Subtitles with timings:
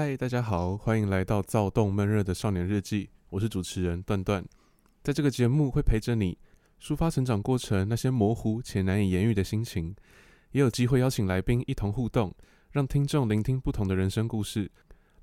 [0.00, 3.10] 嗨，大家好，欢迎来到躁动闷热的少年日记。
[3.30, 4.44] 我是主持人段段，
[5.02, 6.38] 在这个节目会陪着你
[6.80, 9.96] 抒发成长过程那些模糊且难以言喻的心情，
[10.52, 12.32] 也有机会邀请来宾一同互动，
[12.70, 14.70] 让听众聆听不同的人生故事。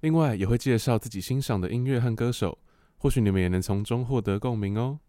[0.01, 2.59] 另外，也会介绍自己欣赏的音乐和歌手，
[2.98, 4.99] 或许你们也能从中获得共鸣哦。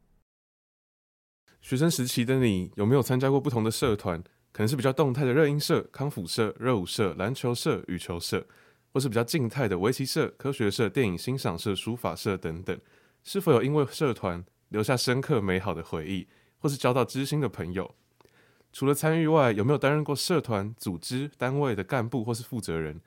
[1.61, 4.23] 学生时期的你有没有参加过不同的社团？
[4.53, 8.47] 可能是比较动态的热音社、康复社、热舞社、篮球社、羽球社。
[8.96, 12.80] 或是比较静态的围棋社、科学社、电影欣赏社、书法社等等，
[13.22, 16.27] 是否有因为社团留下深刻美好的回忆，
[16.60, 17.95] 或是交到知心的朋友？
[18.72, 22.98] 除了参与外，有没有担任过社团、组织、单位的干部或是负责人？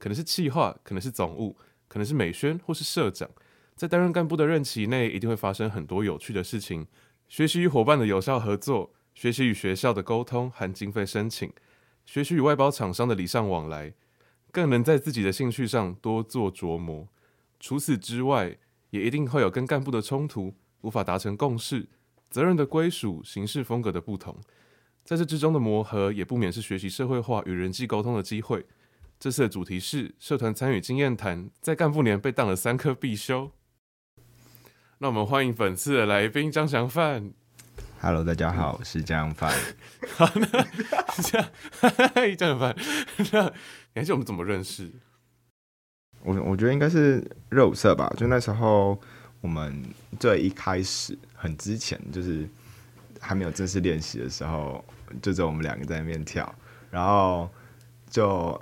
[0.00, 3.30] 可能是企划，可能是总务，可能是美宣或是社长。
[3.76, 6.88] 在担任干部的任期内，一定会发生很多有趣的事情，
[7.28, 11.52] 学习与伙伴的有效合作，学习与学校的沟通和经费申请，
[12.04, 13.94] 学习与外包厂商的礼尚往来。
[14.56, 17.06] 更能在自己的兴趣上多做琢磨。
[17.60, 18.56] 除此之外，
[18.88, 21.86] 也一定会有跟干部的冲突，无法达成共识，
[22.30, 24.34] 责任的归属、行事风格的不同，
[25.04, 28.64] 在这之中的磨合，也不免是学习社会化与人际沟通的机会。
[29.20, 33.50] 这次的主题是社团参与经验谈，在干部年被当了三科必修。
[34.96, 37.30] 那我们欢迎本次的来宾张翔范。
[38.00, 39.52] Hello，大家好，我是张祥范。
[40.14, 40.46] 好，那
[41.22, 41.50] 这样，
[42.14, 42.74] 嗨，张祥范，
[43.32, 43.52] 那。
[43.96, 44.92] 你还记得我们怎么认识？
[46.22, 48.12] 我我觉得应该是热舞社吧。
[48.14, 49.00] 就那时候，
[49.40, 49.82] 我们
[50.20, 52.46] 最一开始很之前，就是
[53.18, 54.84] 还没有正式练习的时候，
[55.22, 56.54] 就只有我们两个在那边跳。
[56.90, 57.48] 然后
[58.10, 58.60] 就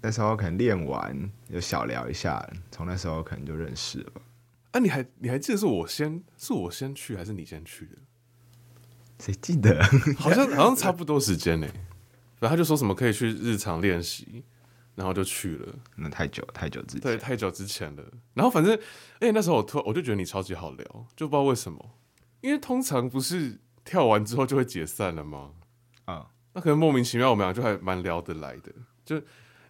[0.00, 4.20] 那时候可能练完就小聊一下，从那时候可能就认识了吧。
[4.72, 7.98] 啊，你还你还记得是我先是我先去还是你先去的？
[9.20, 9.80] 谁记得？
[10.18, 11.68] 好像 好像差不多时间呢。
[12.40, 14.42] 然后他就说什么可以去日常练习。
[14.94, 18.02] 然后就去了，那太久太久之前，对，太久之前了。
[18.34, 18.78] 然后反正，
[19.18, 20.84] 哎，那时候我突我就觉得你超级好聊，
[21.16, 21.90] 就不知道为什么，
[22.40, 25.50] 因为通常不是跳完之后就会解散了吗？
[26.04, 28.72] 啊、嗯，那可能莫名其妙我们俩就还蛮聊得来的，
[29.04, 29.20] 就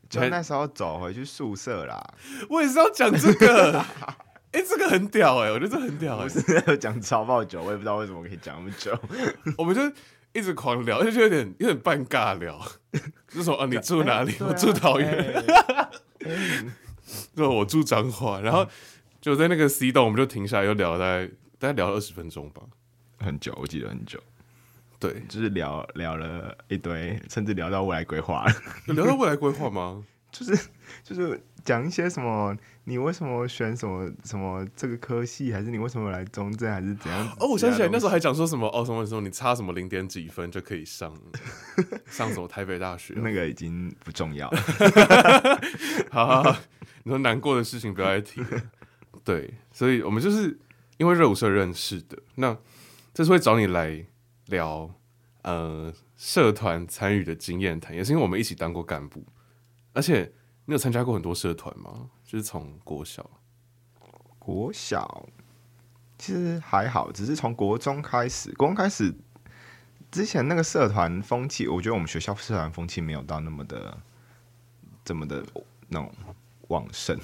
[0.08, 2.02] 就那时候走回去宿舍啦。
[2.50, 3.78] 我也是要讲这个，
[4.52, 6.42] 哎，这个很屌哎，我觉得这很屌哎，是
[6.76, 8.98] 讲超爆久，我也不知道为什么可以讲那么久，
[9.56, 9.80] 我们就。
[10.34, 12.60] 一直狂聊， 就有点有点半尬聊，
[13.30, 14.32] 就说啊，你住哪里？
[14.32, 15.44] 啊、我住桃园。
[17.34, 18.40] 对、欸， 我住彰化。
[18.40, 18.66] 然后
[19.20, 21.26] 就在那个 C 栋，我们就停下来，又聊了大概
[21.58, 22.62] 大概聊了二十分钟吧，
[23.18, 24.20] 很久，我记得很久。
[24.98, 28.46] 对，就是聊聊了一堆，甚至聊到未来规划。
[28.86, 30.04] 聊到未来规划吗？
[30.32, 30.68] 就是
[31.04, 32.56] 就是讲一些什么。
[32.86, 35.50] 你为什么选什么什么这个科系？
[35.50, 36.70] 还是你为什么来中正？
[36.70, 37.26] 还是怎样？
[37.40, 41.10] 哦，我想起来那时候还讲说什么哦，什么时候你差什么零点几分就可以上
[42.04, 43.14] 上什么台北大学？
[43.16, 44.60] 那个已经不重要了。
[46.12, 46.56] 好，好，好，
[47.04, 48.44] 你说难过的事情不要再提。
[49.24, 50.58] 对，所以我们就是
[50.98, 52.18] 因为热舞社认识的。
[52.34, 52.54] 那
[53.14, 54.04] 这次会找你来
[54.48, 54.94] 聊
[55.40, 59.24] 呃社团参与的经验谈，也是因为我们一起当过干部，
[59.94, 60.34] 而且
[60.66, 62.10] 你有参加过很多社团吗？
[62.24, 63.28] 就是从国小，
[64.38, 65.28] 国小
[66.18, 69.14] 其实还好，只是从国中开始，国中开始
[70.10, 73.98] 之前那个社团风气，我觉得我们学校社团风气没有到那么的
[75.04, 75.44] 这么的
[75.88, 76.12] 那种
[76.68, 77.18] 旺盛，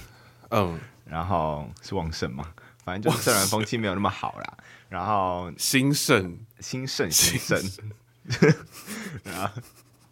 [0.51, 2.53] 嗯，然后是旺盛吗，
[2.85, 4.59] 反正就是社团风气没有那么好啦，
[4.89, 6.39] 然后兴盛。
[6.61, 7.59] 兴盛兴盛，
[9.25, 9.63] 然后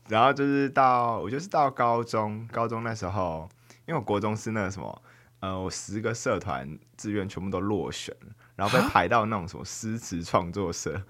[0.09, 3.49] 然后就是到我就是到高中，高中那时候。
[3.87, 5.03] 因为我国中是那个什么，
[5.41, 8.15] 呃，我十个社团志愿全部都落选，
[8.55, 11.03] 然后被排到那种什么诗词创作社。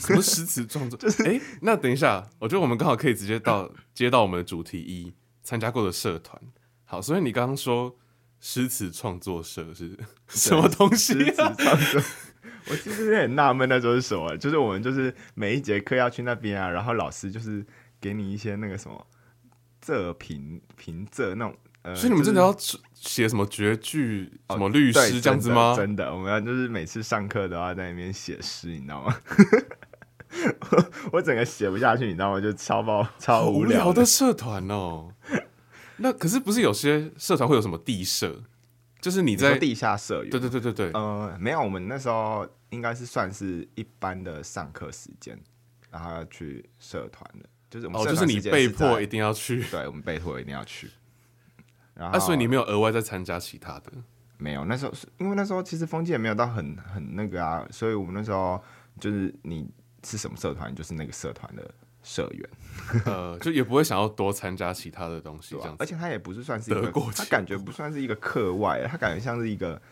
[0.00, 0.98] 什么诗词创作？
[0.98, 5.14] 就是哎，那等一下，我觉得我们刚好可以直接到接到我们的主题一，
[5.44, 6.42] 参加过的社团。
[6.84, 7.94] 好，所以你刚刚说
[8.40, 9.96] 诗词创作社是
[10.26, 11.12] 什么东西？
[11.12, 12.02] 诗词创作，
[12.68, 14.36] 我其实也很纳闷，那时候是什么？
[14.38, 17.64] 就是我们就是每一节课要去那边啊，然后老师就是
[18.04, 19.06] 给你一些那个什么
[19.82, 21.56] 仄平平仄那种。
[21.94, 22.54] 所以你们真的要
[22.94, 25.74] 写什么绝句、什么律诗这样子吗？
[25.76, 29.14] 真的，我们要就是每次上课都要在那边写诗，你知道吗？
[31.12, 32.40] 我整个写不下去，你知道吗？
[32.40, 35.12] 就超爆超无聊，的社团哦。
[35.98, 38.42] 那可是不是有些社团会有什么地社？
[39.00, 40.24] 就是你在你地下社？
[40.30, 40.90] 对对对对对。
[40.92, 45.38] 呃，没有，我们那时候应该是算是一般的上课时间，
[45.90, 50.88] 然后要去社团的，就是我们哦，就是你被迫一定要去，对，我们被迫一定要去。
[51.92, 53.90] 然后，啊、所以你没有额外再参加其他的？
[54.38, 58.62] 没有，那时候是因为那时候其实风气也没有到很很那个啊，所以我们那时候
[59.00, 59.68] 就是你
[60.04, 61.68] 是什么社团，就是那个社团的
[62.04, 62.48] 社员，
[63.06, 65.76] 呃，就也不会想要多参加其他的东西这样子。
[65.80, 69.82] 而且他也不是算是一个，他感觉不算是一个课外，他感觉像是一个。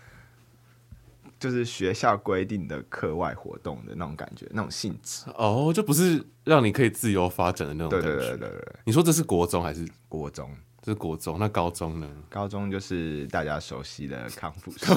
[1.43, 8.06] 就是学校规定的课外活动的那种感觉，那种性质哦，就不是让你可以自由发展的那种感觉。
[8.06, 10.49] 对对对对对，你说这是国中还是国中？
[10.81, 12.09] 这是国中，那高中呢？
[12.29, 14.94] 高中就是大家熟悉的康复社，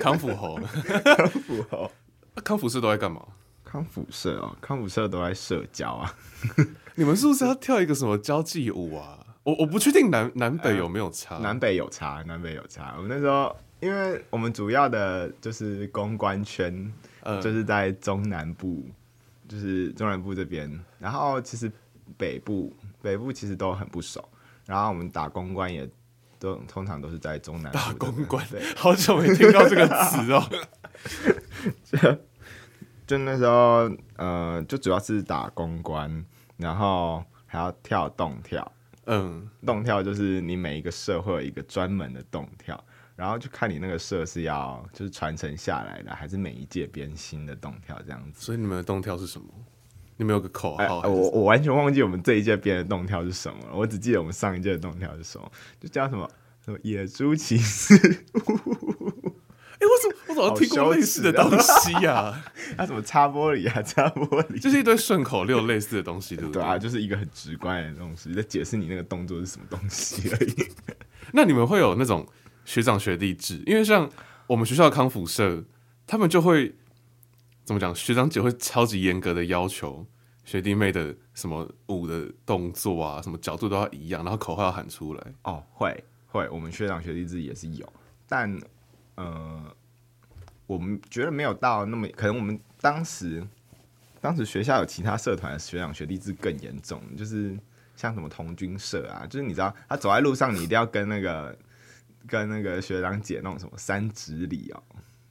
[0.00, 0.56] 康复猴，
[1.16, 1.90] 康复猴。
[2.44, 3.22] 康复社都在干嘛？
[3.64, 6.14] 康复社哦，康复社都在社交啊。
[6.96, 9.24] 你们是不是要跳一个什么交际舞啊？
[9.44, 12.94] 我我不确定南南北有没有差，呃，南北有差，南北有差。
[12.98, 13.56] 我们那时候。
[13.80, 18.84] 因为我们主要的就是公关圈，呃，就是在中南部，
[19.46, 20.68] 就是中南部这边。
[20.98, 21.70] 然后其实
[22.16, 24.28] 北部，北部其实都很不熟。
[24.66, 25.88] 然后我们打公关也
[26.38, 27.78] 都通常都是在中南部。
[27.78, 30.42] 打公关，对，好久没听到这个词哦。
[31.84, 32.18] 就
[33.06, 36.24] 就那时候，呃，就主要是打公关，
[36.56, 38.72] 然后还要跳动跳。
[39.06, 42.84] 嗯，动跳就是你每一个社会有一个专门的动跳。
[43.18, 48.40] 然后就看你那个社是要就是传承下来的，还是每一届编新的动跳这样子。
[48.40, 49.48] 所以你们的动跳是什么？
[50.16, 51.00] 你们有个口号？
[51.00, 53.74] 哎、我我完全忘记我们这一届编的动跳是什么了。
[53.74, 55.50] 我只记得我们上一届的动跳是什么，
[55.80, 56.30] 就叫什么
[56.64, 57.92] 什么野猪骑士。
[57.96, 58.00] 哎、
[59.80, 62.44] 欸，我怎么我怎么听过类似的东西呀、啊？
[62.78, 63.82] 他怎么擦玻璃啊？
[63.82, 66.62] 擦玻璃，就是一堆顺口溜类似的东西，对不对？
[66.62, 70.68] 对啊，就是一个很直观的东西，在解释你那个动作是什么东西而已。
[71.32, 72.24] 那你们会有那种？
[72.68, 74.06] 学长学弟制，因为像
[74.46, 75.64] 我们学校的康复社，
[76.06, 76.74] 他们就会
[77.64, 77.94] 怎么讲？
[77.94, 80.06] 学长姐会超级严格的要求
[80.44, 85.26] 学弟妹的什么舞的动作啊，什么角度都要一样，然后口号要喊出来。
[85.44, 87.90] 哦，会会，我们学长学弟制也是有，
[88.28, 88.54] 但
[89.14, 89.74] 呃，
[90.66, 93.42] 我们觉得没有到那么，可能我们当时
[94.20, 97.58] 当时学校有其他社团的学长学弟制更严重，就是
[97.96, 101.56] 像什么童军社啊，就是你知道，他走在路上，你一定要跟那个。
[102.26, 104.82] 跟那个学长姐那种什么三指礼哦，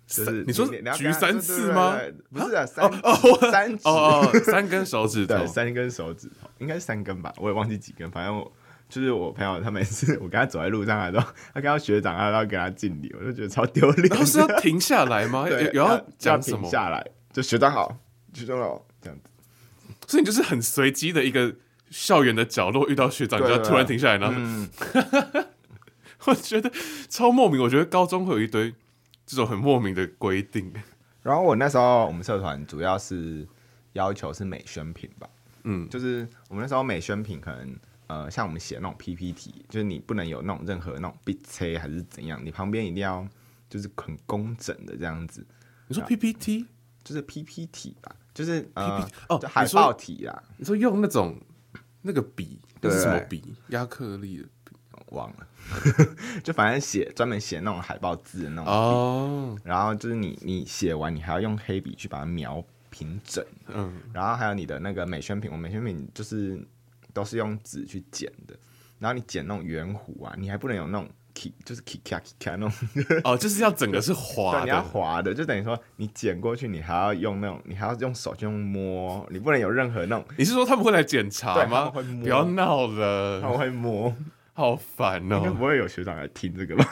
[0.07, 1.97] 就是你说举三次吗？
[2.31, 8.09] 不是啊，三哦三指哦三根手指头， 三根手指头，应该是三根吧，我也忘记几根。
[8.09, 8.51] 反正我
[8.87, 14.07] 就是我朋友，他每次我跟他走在路上，他都他看到学长，他都要跟他敬礼，我就觉得超丢脸。
[14.07, 15.45] 然后是要停下来吗？
[15.49, 16.61] 有要讲什么？
[16.61, 17.99] 停下来，就学长好，
[18.33, 19.29] 学长好这样子。
[20.07, 21.53] 所以你就是很随机的一个
[21.89, 25.43] 校园的角落遇到学长，你就要突然停下来，然后。
[26.31, 26.69] 我觉得
[27.09, 28.75] 超莫名，我觉得高中会有一堆
[29.25, 30.73] 这种很莫名的规定。
[31.23, 33.47] 然后我那时候我们社团主要是
[33.93, 35.29] 要求是美宣品吧，
[35.63, 37.75] 嗯，就是我们那时候美宣品可能
[38.07, 43.27] 呃像我们写那种 PPT，就是你不能有那种任何那种笔车还是怎样，你旁边一定要
[43.69, 45.45] 就是很工整的这样子。
[45.87, 46.65] 你说 PPT
[47.03, 50.43] 就是 PPT 吧，就是 PPT 呃哦海报体啊。
[50.57, 51.37] 你说用那种
[52.01, 53.55] 那个笔，那是什么笔？
[53.69, 54.49] 亚克力的笔。
[55.11, 55.47] 忘了，
[56.43, 58.73] 就反正写专门写那种海报字的那种。
[58.73, 66.59] 哦，然后就是你你写完，你还要用黑笔去把它描平整，嗯，然后还有你的那个美宣品，我美宣品就是
[67.13, 68.55] 都是用纸去剪的，
[68.99, 72.71] 然后你剪那种圆弧啊，你还不能有那种 k 就是 k k k 那种，
[73.23, 81.91] 哦， 就是要整个是滑的，你要滑的，就等于说你剪过去，你还要用那种，你还要用手去用摸，你不能有任何那种，你是说他们会来检查吗？
[81.91, 84.15] 不要闹了，他们会摸。
[84.57, 85.37] 好烦哦！
[85.37, 86.83] 应该不会有学长来听这个吧？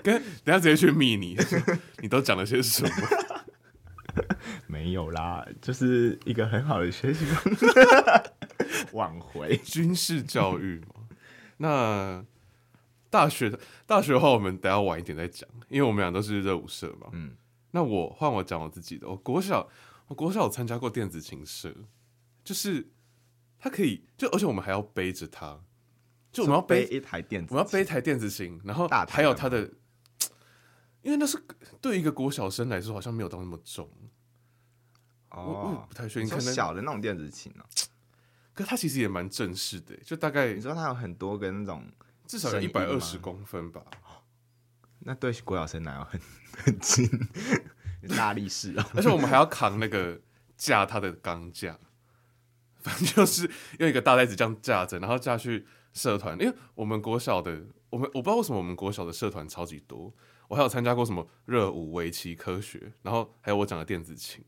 [0.00, 1.36] 跟等下直接去密你，
[1.98, 2.90] 你都讲了些什么？
[4.68, 7.66] 没有啦，就是一个很好的学习方式，
[8.94, 11.08] 挽回军事教育嘛。
[11.56, 12.24] 那
[13.10, 13.52] 大学
[13.84, 17.08] 大学的话，我们等下晚一点再讲，因为我们俩都是热舞社嘛。
[17.10, 17.34] 嗯，
[17.72, 19.08] 那我换我讲我自己的。
[19.08, 19.68] 我国小，
[20.06, 21.74] 我国小有参加过电子琴社，
[22.44, 22.92] 就是
[23.58, 25.58] 他可以，就而且我们还要背着他。
[26.32, 29.70] 就我们要背，背一台电子，我们要背一台电子琴，然后还有它的，
[31.02, 31.38] 因为那是
[31.78, 33.86] 对一个国小生来说好像没有到那么重。
[35.28, 37.62] 哦，我我不太确定，可能小的那种电子琴呢？
[38.54, 41.84] 可它其实也蛮正式的，就大概你知道它有很多个那种，
[42.26, 43.84] 至少有一百二十公分吧。
[45.04, 46.20] 那对国小生来说很
[46.64, 47.06] 很轻，
[48.16, 48.88] 大力士啊。
[48.96, 50.18] 而且我们还要扛那个
[50.56, 51.78] 架它的钢架，
[52.80, 55.66] 反正就是用一个大袋子这样架着，然后架去。
[55.92, 60.12] 社团，因为我们国小的，我们我不知道为什么我们国小的社团超级多，
[60.48, 64.44] 我还有参加过什么热舞、围棋、科学，然后还有我讲的电子琴。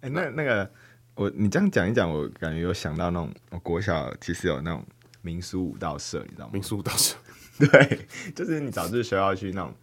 [0.00, 0.70] 哎、欸，那那个
[1.14, 4.84] 我你这样讲一讲，我感觉有想到那种我国小其实有那种
[5.22, 6.50] 民俗舞蹈社，你知道吗？
[6.52, 7.16] 民俗舞蹈社，
[7.58, 9.74] 对，就是你早自修要去那种，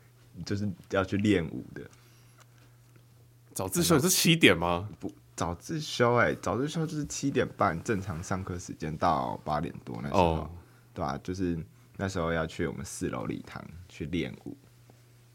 [0.45, 1.81] 就是要去练舞的。
[3.53, 4.89] 早自修是七点吗？
[4.99, 5.11] 不。
[5.33, 10.47] 早自修哎、欸，早自修就是七点半正常上课时间到八点多那时候，oh.
[10.93, 11.19] 对吧、啊？
[11.23, 11.57] 就是
[11.97, 14.57] 那时候要去我们四楼礼堂去练舞，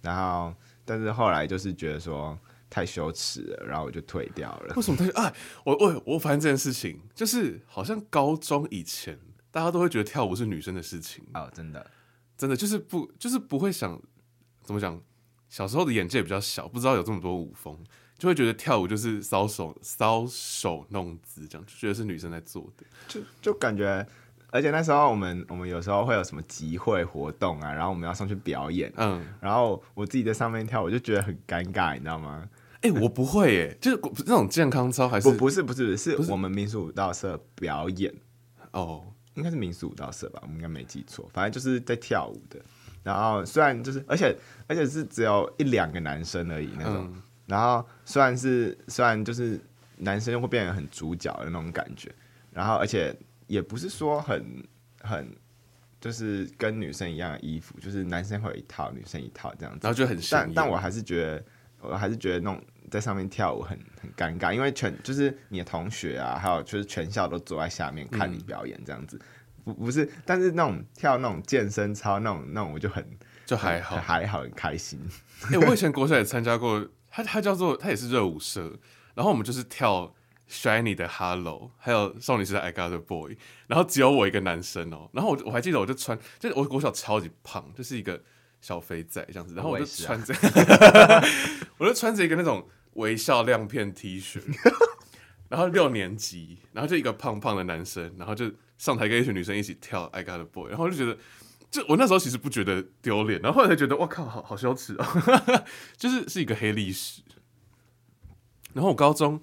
[0.02, 4.74] 然后但是后来就是觉得说太羞耻了，然后我就退掉了。
[4.76, 5.12] 为什么太羞？
[5.12, 5.34] 哎，
[5.64, 9.18] 我我我发现这件事情，就是好像高中以前
[9.50, 11.90] 大家都会觉得跳舞是女生的事情哦，真的
[12.36, 14.00] 真的就是不就是不会想
[14.62, 15.00] 怎么讲。
[15.48, 17.78] 小时候的眼界比较小，不知道有这么多舞风，
[18.18, 24.04] 就会觉得跳舞就是搔首搔首弄姿，这样就觉得是女生在做的，就就感觉，
[24.56, 32.48] 而且那时候我们我们有时候会有什么集会活动啊，然后我们要上去表演，嗯，然后我自己在上面跳，我就觉得很尴尬，你知道吗？
[32.82, 38.12] 哎、欸，我不会耶， 就是那种健康操还是不不是不是是我们民俗舞蹈社表演。
[38.72, 42.58] 哦，应该是民俗舞蹈社吧，我们应该没记错，反正就是在跳舞的。
[43.02, 44.36] 然后虽然就是，而且
[44.66, 47.08] 而且是只有一两个男生而已那种。
[47.14, 49.60] 嗯、然后虽然是虽然就是
[49.98, 52.12] 男生会变得很主角的那种感觉，
[52.52, 53.16] 然后而且
[53.46, 54.66] 也不是说很
[55.00, 55.36] 很
[56.00, 59.80] 就是跟女生一样的衣服，就是男生会有一套，女生一套这样子。
[59.82, 60.40] 然后就很像。
[60.46, 61.44] 但但我还是觉得，
[61.80, 69.16] 我还是觉得那种在上面跳舞很很尴尬，因为全就是你的同学啊，还有就是全校都坐在下面看你表演这样子。
[69.16, 69.26] 嗯
[69.66, 73.04] 不不是，但是那种跳那种健身操那种那种我就很
[73.44, 74.96] 就还好还好很开心。
[75.46, 78.78] 哎、欸，我以前 国小也参加过，他他叫做他也是热舞社，
[79.16, 80.14] 然后我们就是跳
[80.50, 83.36] Shiny 的 Hello，还有少女时代 I Got a Boy，
[83.66, 88.22] 然后只有我一个男生哦，然后我我还记得我就穿，就是我国小超级胖，就是一个
[88.60, 90.60] 小肥仔这样子，然后我就穿着，我，
[91.14, 91.24] 啊、
[91.78, 94.40] 我就穿着一个那种微笑亮片 T 恤，
[95.48, 98.50] 然后六年级，然后就一个胖胖的男生，然后就。
[98.78, 101.16] 上台跟一群女生一起跳《I Got a Boy》，然后就觉得，
[101.70, 105.24] 就我那时候其实不觉得丢脸，然后后来才觉得，我靠，好好羞耻啊，
[105.96, 107.22] 就是是一个黑历史。
[108.74, 109.40] 然后我高中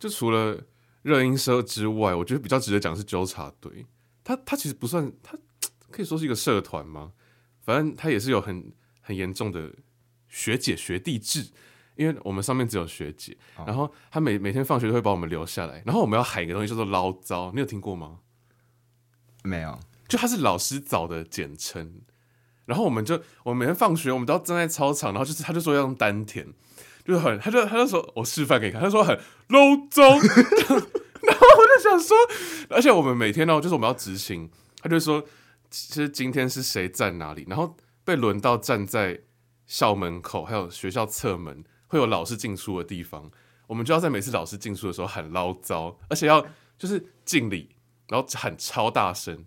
[0.00, 0.60] 就除了
[1.02, 3.86] 热音社之外，我觉得比较值得讲是纠察队。
[4.24, 5.38] 他他其实不算，他
[5.92, 7.12] 可以说是一个社团吗？
[7.60, 9.70] 反正他也是有很很严重的
[10.28, 11.50] 学姐学弟制，
[11.96, 18.20] 因为我们上面只有学姐，然后他每每天放学都会把我们留下来，然后我们要喊一个东西叫做捞糟，你有听过吗？
[19.42, 19.78] 没有，
[20.08, 22.00] 就他是老师早的简称，
[22.66, 26.52] 然后我们就我们每天放学，我们都要站在操场，然后就是他就说要用丹田，
[27.10, 32.16] 就是很，他就他就说我示范给你看，他说很 low 中， 然后我就想说，
[32.68, 34.48] 而且我们每天呢，就是我们要执行，
[34.80, 35.24] 他就说
[35.68, 39.20] 其实今天是谁站哪里，然后被轮到站在
[39.66, 43.30] 校门口，还有学校侧门会有老师进出的地方，
[43.66, 46.46] 我们就要在每次老师进出的时候喊捞糟，而且要
[46.78, 47.70] 就是敬礼。
[48.08, 49.44] 然后喊超大声，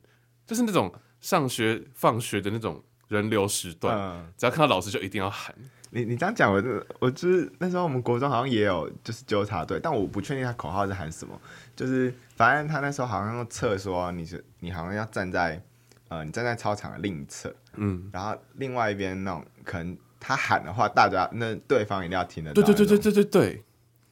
[0.48, 0.90] 就是那种
[1.20, 5.54] 上学放学的那种人流时段，嗯、只要看到老师就一定要喊。
[5.94, 11.40] 你你这样讲，我就我就是那时候我们国中好像也有就是纠察队，但我不确定他口号是喊什么。
[11.76, 15.62] 就是反正他那时候好像测说你是你好像要站在
[16.10, 22.62] 呃你站在操场的另一侧，嗯，然后另外一边那种可能他喊的话，大家那对方一定要听得到。
[22.62, 23.64] 对对对对对对对。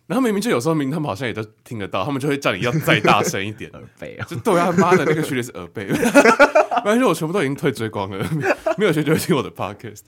[0.07, 3.71] 然后明明就有时候明明他们好像也都听得到，他们就会叫你要再大声一点。
[3.71, 4.27] 耳背啊！
[4.27, 5.87] 就对他妈的那个序列是耳背，
[6.83, 8.29] 反正我全部都已经退追光了，
[8.77, 10.01] 没有谁就会听我的 podcast。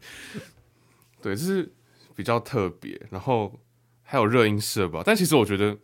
[1.24, 1.74] 对，就是
[2.14, 3.02] 比较特别。
[3.10, 3.60] 然后
[4.04, 5.76] 还有热音社吧，但其实我觉得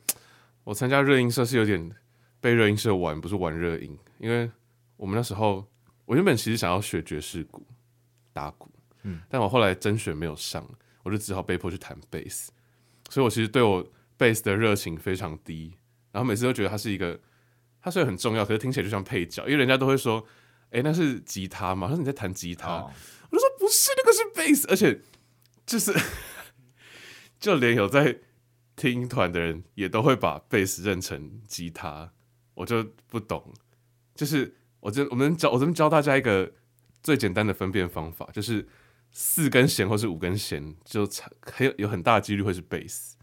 [0.64, 1.92] 我参加热音社是有点
[2.40, 3.98] 被热音社玩，不是玩热音。
[4.20, 4.52] 因为
[4.98, 5.66] 我们那时候
[6.06, 7.66] 我原本其实想要学爵士鼓、
[8.34, 8.70] 打鼓，
[9.04, 10.64] 嗯，但我后来甄选没有上，
[11.04, 12.52] 我就只好被迫去弹贝斯。
[13.10, 13.84] 所以我其实对我。
[14.20, 15.74] 贝斯的热情非常低，
[16.12, 17.18] 然后每次都觉得它是一个，
[17.82, 20.22] 它虽然很重要，可是听起来就像配角，因为人家都会说，
[20.72, 21.88] 哎，那是吉他嘛？
[21.88, 22.92] 他说你在弹吉他，哦、
[23.30, 25.00] 我就说不是，那个是贝斯，而且
[25.70, 25.94] 就是
[27.40, 28.18] 就连有在
[28.76, 32.12] 听团的人也都会把贝斯认成吉他，
[32.56, 33.54] 我就不懂，
[34.16, 36.52] 就是我这我们教我这边教大家一个
[37.04, 38.68] 最简单的分辨方法，就是
[39.12, 41.08] 四根弦或是五根弦，就
[41.42, 43.16] 很有有很大几率会是贝斯。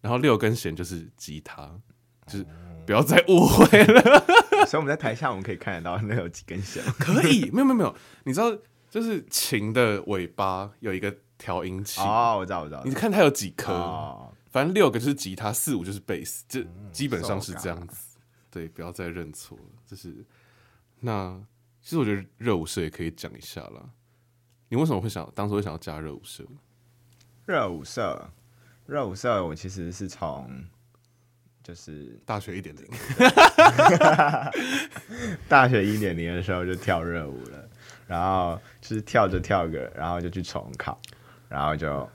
[0.00, 1.78] 然后六根弦就是吉他，
[2.26, 2.46] 就是
[2.84, 4.26] 不要再误会了。
[4.66, 6.82] 所以我们在台下我们可以看得到那有几根弦。
[6.98, 7.94] 可以，没有没有没有，
[8.24, 8.58] 你知道
[8.90, 12.80] 就是琴的尾巴有一个调音器哦，我知道我知道。
[12.84, 17.96] 你看它有几颗，哦、反正六个就是吉他，四五就是贝斯，这基本上是这样子。
[18.14, 19.64] 嗯、对，不要再认错了。
[19.84, 20.24] 就是
[21.00, 21.36] 那
[21.82, 23.82] 其实我觉得热舞社也可以讲一下啦。
[24.68, 26.44] 你为什么会想当初会想要加热舞社？
[27.44, 28.30] 热舞社。
[28.86, 30.64] 热舞社，我其实是从
[31.62, 32.84] 就是大学一点零，
[35.48, 37.68] 大学一点零的时候就跳热舞了，
[38.06, 41.00] 然后就是跳着跳着，然后就去重考，
[41.52, 42.08] 然后就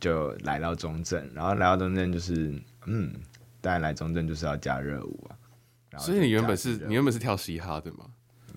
[0.00, 3.14] 就来到中正，然后来到中正就是嗯，
[3.62, 5.98] 然来中正就是要加热舞啊。
[5.98, 8.10] 所以你原本是你原本是跳嘻哈对吗？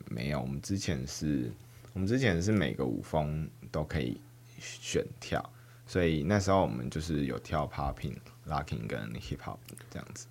[0.09, 1.51] 没有，我们之前是，
[1.93, 4.19] 我们之前是每个舞风都可以
[4.57, 5.47] 选跳，
[5.85, 9.59] 所以那时候我们就是有跳 popping、locking 跟 hip hop
[9.91, 10.25] 这样子。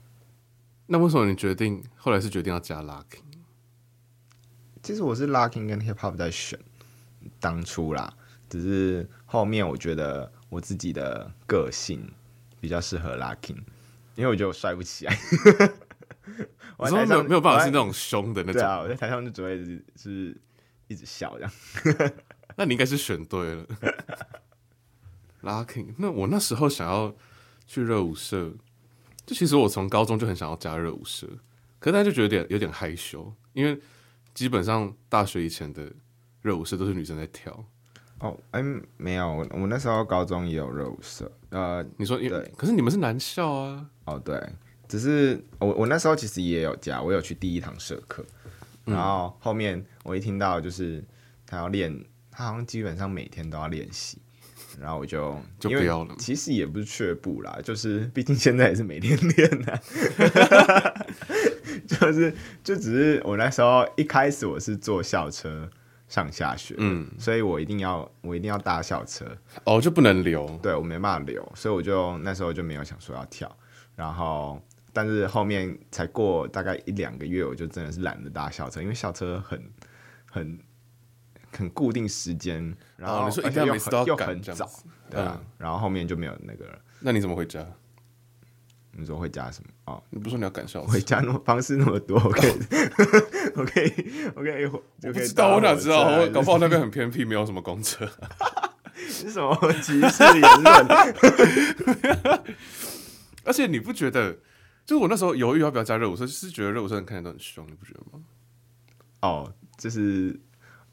[0.87, 3.23] 那为什么你决定后来是决定要加 locking？
[4.83, 6.59] 其实我是 locking 跟 hip hop 在选，
[7.39, 8.13] 当初啦，
[8.49, 12.11] 只是后面我觉得我自己的个性
[12.61, 13.59] 比较适合 locking，
[14.15, 15.19] 因为我觉得我帅不起来。
[16.77, 18.61] 我说没有没有办法是那种凶的那种。
[18.61, 20.41] 对啊，我在台上就只会是，是
[20.87, 21.53] 一直笑这样。
[22.57, 23.67] 那你应该是选对了。
[25.43, 27.15] Locking，那我那时候想要
[27.67, 28.53] 去热舞社，
[29.27, 31.27] 就其实我从高中就很想要加热舞社，
[31.79, 33.81] 可是大家就觉得有点有点害羞，因为
[34.35, 35.93] 基本上大学以前的
[36.43, 37.65] 热舞社都是女生在跳。
[38.21, 38.63] 哦，哎，
[38.97, 41.31] 没有，我我那时候高中也有热舞社。
[41.51, 43.87] 呃，你说对，可是你们是男校啊。
[44.07, 44.41] 哦，对。
[44.89, 48.25] 只是我我那时候其实也有加，我有去第一堂社课，
[48.87, 51.05] 然后后面我一听到就是
[51.47, 51.95] 他要练，
[52.31, 54.17] 他好像基本上每天都要练习，
[54.81, 56.15] 然后我就就不要了。
[56.19, 59.79] 其实也不是却步啦，就是毕竟现在也是每天练的，
[61.87, 62.35] 就是
[62.65, 65.69] 就只是我那时候一开始我是坐校车
[66.09, 69.25] 上下学，嗯，所以我一定要我一定要搭校车，
[69.65, 73.55] 哦，就不能留，对我没办法留，所以我就那时候就没有想说要跳，
[73.95, 74.61] 然后。
[74.91, 79.63] 但是后面才过大概一两个月，我就真的是懒得搭校车，因为校车很
[80.29, 80.59] 很
[81.53, 84.69] 很固定时间，然后而且又很又很早，
[85.09, 86.79] 对啊，然后后面就没有那个了。
[86.99, 87.65] 那你怎么回家？
[88.99, 89.71] 你说会加什么？
[89.87, 90.93] 哦，你不说你要赶校车？
[90.93, 92.53] 回家那么方式那么多，我可以，
[93.55, 93.93] 我可以，
[94.35, 96.03] 我可以，我不知道，我哪知道？
[96.19, 98.09] 我搞不好那边很偏僻，没有什么公车。
[99.09, 100.87] 是什么歧视言论？
[103.45, 104.37] 而且你不觉得？
[104.85, 108.21] 就是我那时候犹豫要不要加热舞社，是觉得热舞社人看起来都很凶，你不觉得吗？
[109.21, 110.39] 哦，就是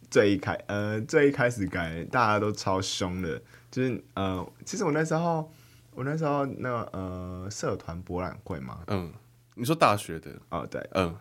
[0.09, 3.41] 最一开呃最一开始改，大家都超凶的。
[3.71, 5.51] 就是呃，其实我那时候
[5.95, 9.11] 我那时候那个呃社团博览会嘛，嗯，
[9.55, 10.29] 你说大学的？
[10.49, 11.15] 哦，对，嗯，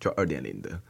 [0.00, 0.80] 就二点零的。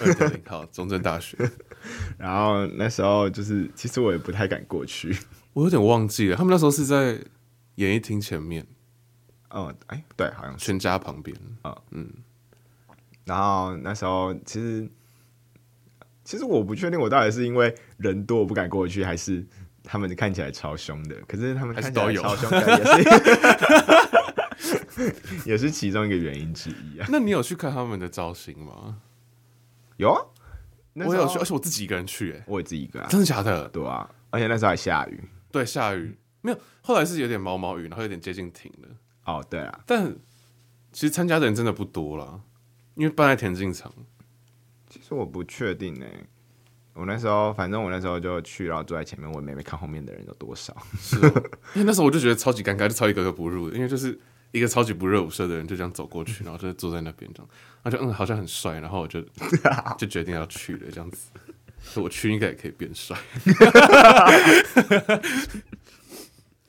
[0.00, 1.36] 二点零，好，中正大学。
[2.18, 5.16] 然后那时候就是，其实我也不太敢过去，
[5.54, 7.18] 我有点忘记了，他们那时候是在
[7.76, 8.66] 演艺厅前面。
[9.48, 11.36] 嗯，哎、欸，对，好像全家旁边。
[11.62, 12.08] 啊，嗯，
[13.24, 14.88] 然后那时候其实，
[16.24, 19.44] 其实我不确定我到底是因为人多我不敢过去，还是
[19.84, 21.14] 他们看起来超凶的。
[21.28, 22.78] 可是他们看起来超凶的，
[24.56, 25.16] 也是
[25.46, 27.06] 也是其中一个原因之一啊。
[27.08, 28.98] 那你有去看他们的造型吗？
[29.98, 30.20] 有啊，
[30.94, 33.68] 我有去，而且我自己一个人去，哎，我也自己一个人，真的假的？
[33.68, 38.88] 对啊，而且那时候还下雨，对，下雨没有，后来是有点毛毛雨，然后有点接近停了。
[39.24, 40.14] 哦，oh, 对啊，但
[40.92, 42.40] 其实参加的人真的不多了，
[42.94, 43.92] 因为办在田径场。
[44.88, 46.06] 其实我不确定呢，
[46.94, 50.74] 我那时候反正我那时候就去，然后坐在前面，我也没看后面的人有多少。
[50.98, 51.42] 是哦，
[51.74, 54.18] 因为那时候我就觉得超级尴尬，就超级格格不入，因为就是
[54.52, 57.48] 一个超级不热舞社的人就这样走过去，然后就坐在那边这样，
[57.82, 59.20] 他就嗯好像很帅，然后我就
[59.98, 63.16] 就决定要去了这样子，我去应该也可以变帅。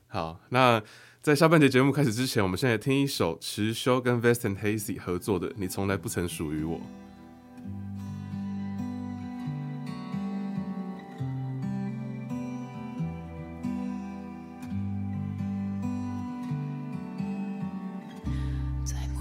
[0.08, 0.82] 好，那。
[1.26, 6.78] 在下半节节目开始之前，我们现在听一首池修跟 Vest and Hazy 合作的《你从来不曾属于我》。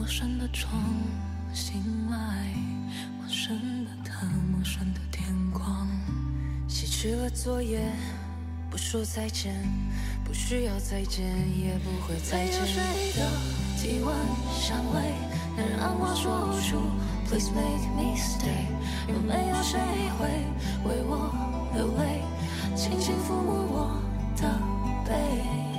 [0.04, 0.70] 陌生的窗
[1.54, 2.18] 醒来，
[3.18, 5.88] 陌生的他，陌生的天光，
[6.68, 7.90] 洗去了昨夜，
[8.70, 9.54] 不说再见。
[10.22, 11.24] 不需要再见，
[11.58, 12.52] 也不会再见。
[12.52, 13.30] 没有谁的
[13.78, 14.14] 体温
[14.52, 15.14] 香味
[15.56, 16.82] 能让我说出
[17.26, 18.68] Please make me stay。
[19.08, 19.80] 有没有谁
[20.18, 20.28] 会
[20.86, 21.32] 为我
[21.74, 22.20] 流泪，
[22.76, 24.02] 轻轻抚摸我
[24.36, 24.60] 的
[25.08, 25.73] 背？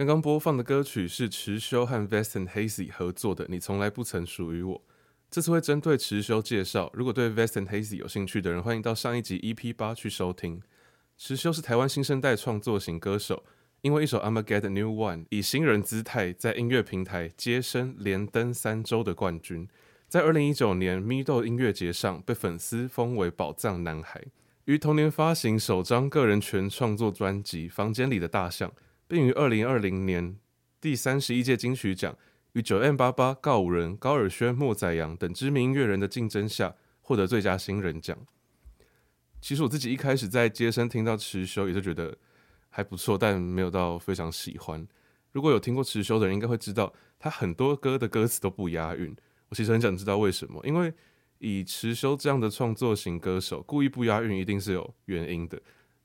[0.00, 4.78] 刚刚播放的歌曲是池修和 vestan Hazy 合作的《你从来不曾属于我》。
[5.30, 10.62] 这次会针对池修介绍，如果对 vestan Hazy 有兴趣的人，欢迎到上一集 EP 八去收听。
[11.18, 13.44] 池修是台湾新生代创作型歌手，
[13.82, 19.68] 因为一首《I'ma Get a New One》以新人姿态在音乐平台接生连登三周的冠军，
[20.08, 24.24] 在二零一九年 MIDO 音乐节上被粉丝封为宝藏男孩，
[24.64, 28.70] 于同年发行首张个人全创作专辑《房间里的大象》。
[29.10, 30.36] 并于二零二零年
[30.80, 32.16] 第三十一届金曲奖
[32.52, 38.16] 与 9m88、告五人、高尔宣、莫宰阳等知名音乐人的竞争下获得最佳新人奖。
[39.40, 42.16] 其实我自己一开始在街声听到持修，也就觉得
[42.68, 44.86] 还不错，但没有到非常喜欢。
[45.32, 49.12] 如果有听过持修的人，应该会知道他很多歌的歌词都不押韵。
[49.48, 50.94] 我其实很想知道为什么，因为
[51.38, 55.60] 以持修这样的创作型歌手，故意不押韵一定是有原因的。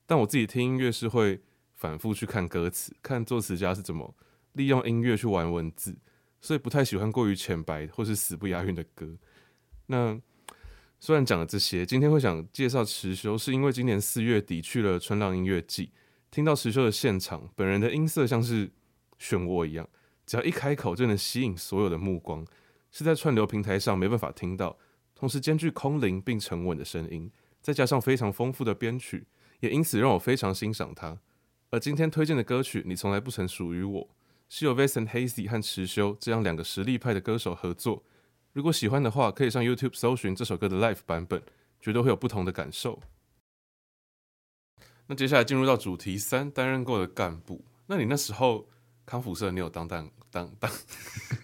[0.06, 1.40] 但我自己听音乐是会。
[1.76, 4.14] 反复去看歌词，看作词家是怎么
[4.52, 5.96] 利用音乐去玩文字，
[6.40, 9.16] 所以不太喜欢过于浅白或是死不押韵的歌。
[9.86, 10.18] 那
[10.98, 15.92] 虽然讲了这些，今天会想介绍持修，是因为今年四月底去了春浪音乐季，
[16.30, 18.70] 听到持修的现场，本人的音色像是
[19.20, 19.86] 漩涡一样，
[20.24, 22.44] 只要一开口就能吸引所有的目光，
[22.90, 24.78] 是在串流平台上没办法听到，
[25.14, 29.26] 同时兼具空灵并沉稳的声音，再加上非常丰富的编曲，
[29.60, 31.18] 也因此让我非常欣赏他。
[31.70, 34.02] 而今天推荐的歌曲《你从来不曾属于我》，
[34.48, 38.04] 是由 and Hazy 和池修这样两个实力派的歌手合作。
[38.52, 41.42] 如果喜欢的话，可以上 YouTube 搜寻这首歌的 Live 版本，
[41.80, 43.02] 绝对会有不同的感受。
[45.08, 47.64] 那接下来进入到主题三，担任过的干部。
[47.86, 48.68] 那你那时候
[49.04, 50.70] 康复社，你有当当当当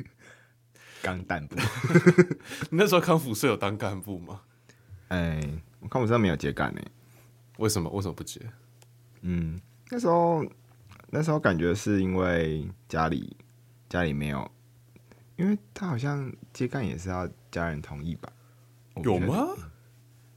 [1.03, 1.57] 当干部？
[2.71, 4.43] 你那时候康复社有当干部吗？
[5.09, 6.81] 哎，我康复社没有接干呢。
[7.59, 7.91] 为什么？
[7.91, 8.41] 为什么不接？
[9.23, 9.61] 嗯。
[9.93, 10.43] 那时候，
[11.11, 13.37] 那时候感觉是因为家里
[13.91, 14.51] 家里没有，
[15.37, 18.33] 因为他好像接干也是要家人同意吧？
[19.05, 19.49] 有吗？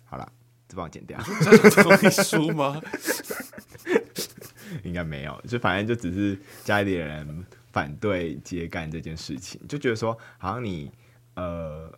[0.03, 0.29] 好了，
[0.67, 1.17] 这帮我剪掉。
[1.21, 2.81] 同意书吗？
[4.83, 10.91] 应该没有，就反正就只是家里的人反对接干这件事情，就觉得说好像你
[11.35, 11.89] 呃。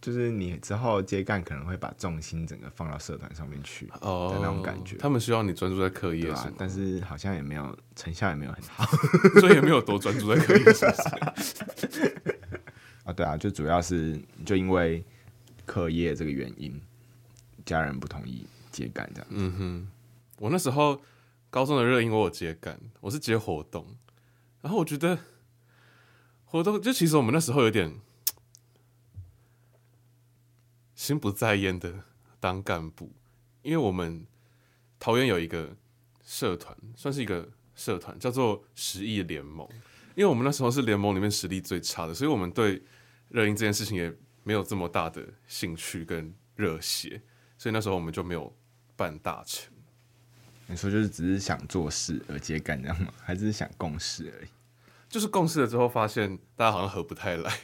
[0.00, 4.96] 就是你之后接干可能会把重心整个放到社团上面去的那种感觉。
[4.96, 6.52] 他们希望你专注在课业，是吧？
[6.56, 8.86] 但是好像也没有成效，也没有很好，
[9.40, 10.90] 所以也没有多专注在课业上。
[13.04, 15.04] 啊，对啊，就主要是就因为
[15.66, 16.80] 课业这个原因，
[17.66, 19.26] 家人不同意接干这样。
[19.30, 19.88] 嗯哼，
[20.38, 21.02] 我那时候
[21.50, 23.86] 高中的热音我有接干，我是接活动，
[24.62, 25.18] 然后我觉得
[26.46, 28.00] 活动就其实我们那时候有点。
[31.00, 32.04] 心不在焉的
[32.38, 33.10] 当干部，
[33.62, 34.26] 因为我们
[34.98, 35.74] 桃园有一个
[36.22, 39.66] 社团，算是一个社团，叫做十亿联盟。
[40.14, 42.82] 因为我们那时候是联盟里面实力最差的，所以我们对
[43.30, 47.22] 热音这件事情也没有这么大的兴趣跟热血，
[47.56, 48.54] 所以那时候我们就没有
[48.94, 49.72] 办大成。
[50.66, 53.10] 你说就是只是想做事而接干这样吗？
[53.22, 54.48] 还是想共事而已？
[55.08, 57.58] 就是共事了之后，发现大家好像合不太来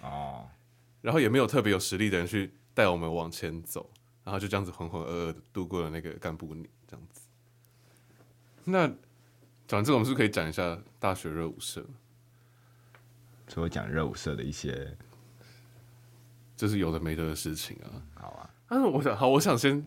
[0.00, 0.48] 哦，
[1.02, 3.90] 然后也没有特别有实力的人去带我们往前走，
[4.22, 7.22] 然后就这样子浑浑噩噩的度过了那个干部年，这样子。
[8.66, 8.86] 那
[9.66, 11.84] 讲这个，我们是不是可以讲一下大学热舞社？
[13.48, 14.96] 所以我讲热舞社的一些，
[16.56, 17.98] 就是有的没的的事情啊。
[18.14, 19.84] 好啊，但是我想，好，我想先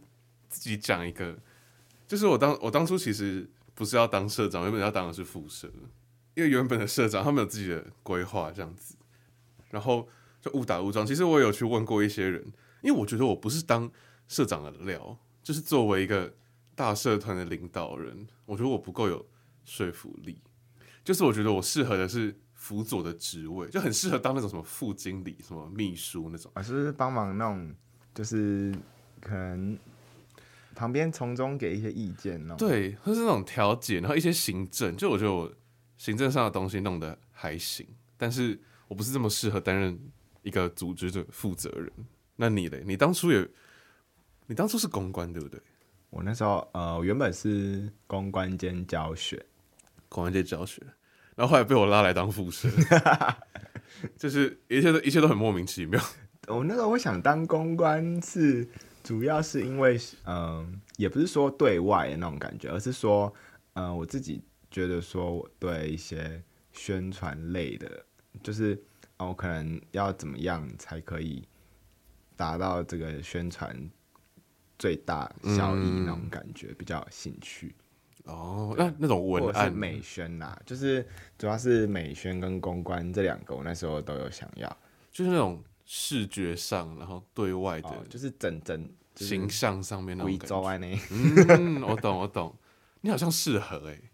[0.49, 1.39] 自己讲一个，
[2.10, 5.71] 就是我当我当初其实不是要当社长，原本要当的是副社。
[6.34, 8.95] 因为原本的社长他们有自己的规划这样子，
[9.69, 10.10] 然后
[10.41, 11.06] 就误打误撞。
[11.06, 12.51] 其实我有去问过一些人，
[12.82, 13.89] 因为我觉得我不是当
[14.28, 16.34] 社长的料，就是作为一个
[16.76, 19.26] 大社团的领导人，我觉得我不够有
[19.65, 20.41] 说服力。
[21.04, 26.52] 就是我觉得我适合的是辅佐的职位，就很适合当那种什么副经理、什么秘书那种。
[26.54, 27.76] 啊，是不是帮忙那种，
[28.13, 28.76] 就是
[29.20, 29.78] 可能
[30.76, 32.56] 旁边从中给一些意见呢？
[32.58, 34.96] 对，或是那种调解，然后一些行政。
[34.96, 35.52] 就我觉得我。
[35.98, 40.00] 行政上的东西弄得还行，但是我不是这么适合担任
[40.41, 41.91] 一个组织的负责人。
[42.41, 42.82] 那你嘞？
[42.84, 43.47] 你当初也，
[44.47, 45.62] 你当初是公关对不对？
[46.10, 49.45] 我那时候呃，我原本是公关兼教学，
[50.10, 50.82] 公关兼教学，
[51.36, 52.67] 然后后来被我拉来当副社，
[54.17, 56.01] 就是一切都一切都很莫名其妙。
[56.47, 58.67] 我那时候我想当公关是
[59.04, 63.32] 主要是因为嗯、呃，也不是说对外的那种感觉，而是说
[63.75, 64.43] 嗯、呃，我自己。
[64.73, 68.06] 觉得说我对一些宣传类的，
[68.41, 68.82] 就是
[69.17, 71.43] 哦，我可能要怎么样才可以
[72.41, 73.71] 达到这个宣传
[74.80, 77.75] 最大效益那种感觉，比较有兴趣。
[78.23, 84.67] 哦，那那种文案美宣呐，就是主要是美宣跟公关这两个，我那时候都有想要，
[85.12, 90.99] 就是那种视觉上，然后对外的，哦、就是整整形象上面那种感觉。
[91.12, 92.56] 嗯，我懂，我懂，
[93.01, 94.11] 你好像适合哎、欸。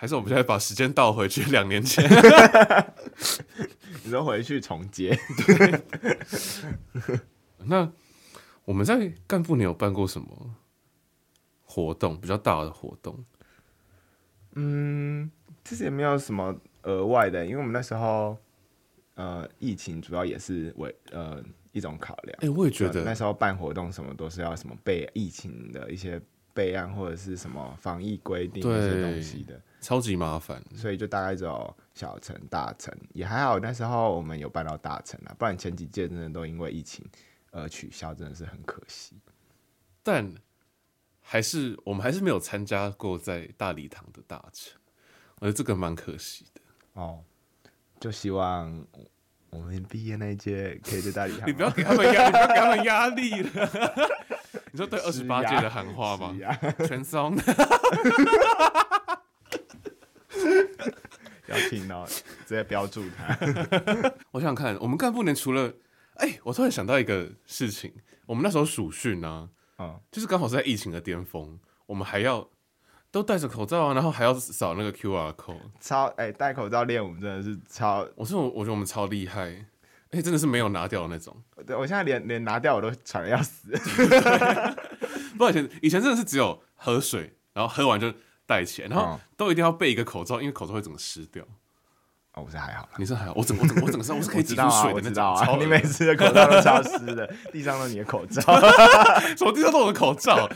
[0.00, 2.02] 还是我们现在把时间倒回去两年前，
[4.02, 5.14] 你说回去重接？
[5.46, 7.20] 对。
[7.58, 7.92] 那
[8.64, 10.56] 我们在干部，你有办过什么
[11.66, 12.18] 活动？
[12.18, 13.22] 比较大的活动？
[14.54, 15.30] 嗯，
[15.64, 18.38] 其实也没有什么额外的，因为我们那时候
[19.16, 22.34] 呃，疫情主要也是为呃一种考量。
[22.38, 26.18] 哎、欸，我也觉得那时候办活动什么都是要什么备疫情的一些
[26.52, 29.60] 备案或者是什么防疫规定这些东西的。
[29.80, 33.58] 超级麻烦，所以就大概只有小城、大城也还好。
[33.58, 37.02] 那时候我们有办到大城啊，不然前几届真的都因为疫情
[37.50, 39.16] 而取消，真的是很可惜。
[40.02, 40.30] 但
[41.22, 44.78] 还是我们还是没有参加过在大礼堂的大城，
[45.36, 46.60] 我觉得这个蛮可惜的
[46.92, 47.24] 哦。
[47.98, 48.86] 就希望
[49.48, 51.48] 我们毕业那一届可以在大礼堂。
[51.48, 54.39] 你不要给他们压，你不要给他们压力了。
[54.72, 56.34] 你说对二十八届的喊话吗？
[56.86, 57.36] 全松。
[61.48, 63.36] 要听到，直接标注他。
[64.30, 65.68] 我想想看，我们干部年除了，
[66.14, 67.92] 哎、欸，我突然想到一个事情，
[68.26, 72.48] 我们那时候暑训呢，嗯，就是刚好是在疫情的巅峰，我们还要
[73.10, 79.66] 都戴着口罩啊，然后还要扫那个 QR code，超哎，欸、戴口罩练舞真的是超，我说我觉得我们超厉害，
[80.10, 81.36] 哎、欸，真的是没有拿掉的那种。
[81.66, 83.70] 对，我现在连连拿掉我都喘的要死。
[85.36, 88.12] 不，以前以前真的是只有喝水，然后喝完就。
[88.50, 91.40] 戴起来，然后都一定要备一个口罩，因为口罩会整个湿掉。
[92.32, 95.24] 哦，我是还好，你是还好，我整我整我整个是，我是可以挤出水的那种。
[95.36, 98.42] 啊、你每次的口罩都超湿的，地上都是你的口罩，
[99.38, 100.50] 什么地上都是我的口罩。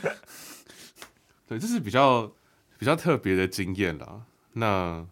[1.47, 2.33] 对，这是比较
[2.79, 4.23] 比较特别的经验啦。
[4.55, 5.07] 那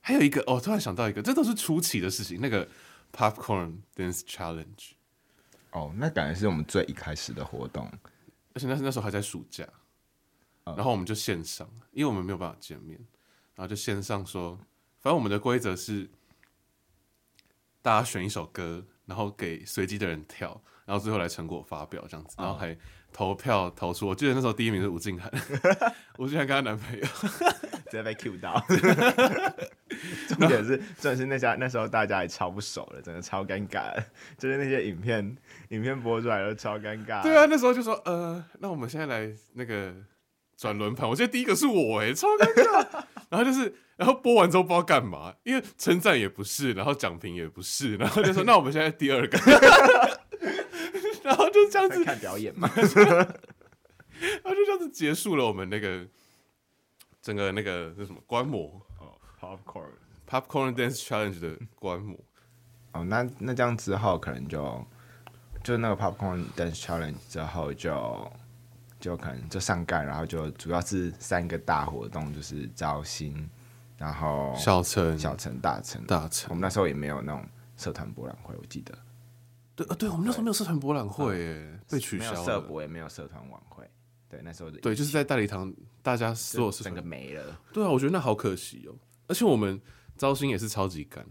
[0.00, 2.40] 还有一个，哦，突然想到一个，这都是初期的事情。
[2.40, 2.66] 那个
[3.14, 4.90] Popcorn Dance Challenge，
[5.70, 7.86] 哦，那感觉是我们最一开始的活动，
[8.52, 9.66] 而且那是那时候还在暑假。
[10.64, 12.98] 然后我们就线上，因为我们没有办法见面，
[13.54, 14.56] 然后就线上说，
[14.98, 16.08] 反正我们的规则是，
[17.82, 22.74] 大家选一首歌，然后给随机的人跳，然后最后来成果发表这样子，然后还
[23.14, 24.08] 投票投出。
[24.08, 25.30] 我记得那时候第一名是吴静涵，
[26.18, 27.04] 吴静涵跟她男朋友
[27.88, 28.60] 直接被 Q 到。
[30.28, 33.94] 重点是，重点是那家那时候大家也超不熟了，真的超尴尬，
[34.36, 35.36] 就是那些影片
[35.68, 37.22] 影片播出来都超尴尬。
[37.22, 39.94] 对啊，那时候就说，呃，那我们现在来那个。
[40.56, 43.04] 转轮盘，我记得第一个是我哎、欸，超尴尬。
[43.28, 49.36] 然后就是，然后播完之后不知道干嘛，因为称赞也不是，然后奖评也不是，然后就说那我们现在第二个，
[51.74, 52.84] 这样子看表演嘛， 然
[54.44, 56.06] 后就这样子结束了我们那个
[57.20, 59.10] 整个那个那什么观摩哦
[59.40, 59.90] ，popcorn
[60.28, 62.16] popcorn dance challenge 的观摩。
[62.92, 64.86] 哦，那那这样之后可能就
[65.64, 68.32] 就那个 popcorn dance challenge 之后就
[69.00, 73.50] 就可能就上盖，然后就主要是三个大活动，就是招新，
[73.98, 76.50] 然后小城、小城、大城、大城。
[76.50, 77.44] 我们那时候也没有那种
[77.76, 78.96] 社团博览会，我记得。
[79.76, 82.32] 对啊，对，我们那时候没有社团博览会，耶，被取消了。
[82.32, 83.88] 没有社博也没有社团晚会。
[84.28, 87.60] 对，那时候对，就是在大礼堂，大家所有事整个没了。
[87.72, 88.94] 对啊，我觉得那好可惜哦。
[89.26, 89.80] 而且我们
[90.16, 91.24] 招新也是超级赶。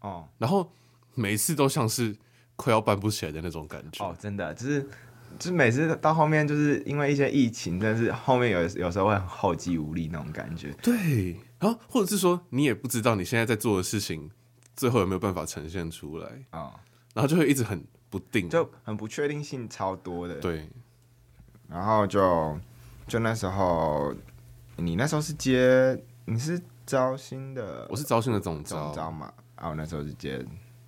[0.00, 0.72] 哦，然后
[1.14, 2.16] 每一次都像是
[2.56, 4.04] 快要办不起来的那种感觉。
[4.04, 4.82] 哦，真的，就是
[5.38, 10.72] 就是每次到后面，就是因为一些疫情，但是 后面有有时候会很后继无力那种感觉。
[10.82, 14.30] 对，然后或者是说你也不知道你现在在做的事情
[14.76, 16.80] 最后有没有办法呈现出来啊，哦、
[17.14, 20.34] 然后就会一直很不定，就很不确定性超多的。
[20.40, 20.68] 对，
[21.68, 22.58] 然后就
[23.06, 24.14] 就那时候，
[24.76, 29.32] 你那时候是接你是招新的，我是招新的总招，总招嘛。
[29.56, 30.44] 然后那时候是接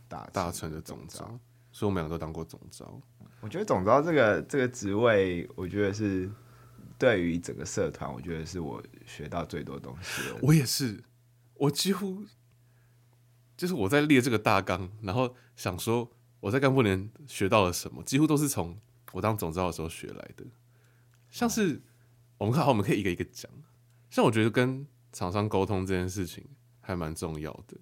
[0.09, 1.25] 大大成的总招，
[1.73, 3.01] 所以我们两个都当过总招。
[3.41, 6.29] 我觉得总招这个这个职位，我觉得是
[6.99, 10.37] 对于整个社团，我觉得是我学到最多东西的。
[10.43, 11.03] 我也是，
[11.55, 12.25] 我几乎
[13.57, 16.11] 就是我在列这个大纲，然后想说
[16.47, 18.79] 我在干部连学到了什么，几乎都是从
[19.11, 20.45] 我当总召的时候学来的。
[21.29, 21.83] 像是
[22.39, 23.51] 我们看好，我们可以一个一个讲。
[24.11, 26.45] 像我觉得跟厂商沟通这件事情
[26.81, 27.77] 还蛮重要的。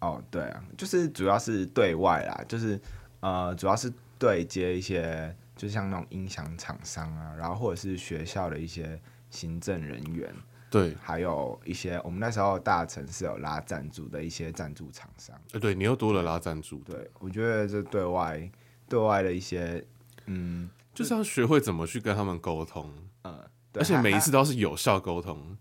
[0.00, 2.80] 哦，对啊，就是主要是对外啦，就是
[3.20, 10.34] 呃，主要是对接一些，就像那种音响厂商啊，然后或者是学校的一些行政人员，
[10.70, 18.50] 对，还有一些我们那时候大城市有拉赞助的一些赞助厂商，呃，对你又多了拉赞助，对，我觉得这对外
[18.88, 19.84] 对外的一些，
[20.26, 22.90] 嗯，就是要学会怎么去跟他们沟通，
[23.24, 25.56] 嗯，而且每一次都是有效沟通，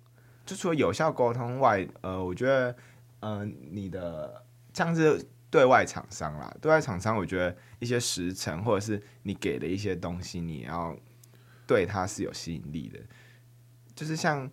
[0.45, 2.75] 就除了有效沟通外，呃，我觉得。
[3.21, 10.95] 嗯、呃，你的像是对外厂商啦，对外厂商，我觉得一些时程或者是你给的一些东西，你要
[11.67, 12.97] 对他是有吸引力的。
[13.93, 14.49] 就是像，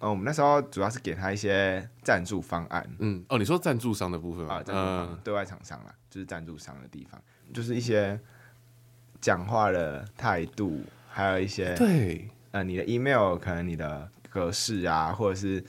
[0.00, 2.84] 呃，我们那时候主要是给他一些赞助方案。
[2.98, 7.22] 嗯，哦，你说赞助商的部分啊，赞助方，对外厂商啦，就是赞助商的地方，
[7.54, 8.18] 就是一些
[9.20, 15.62] 讲话的态度，还有一些对，呃，你的 email 可能你的格式啊，或者是。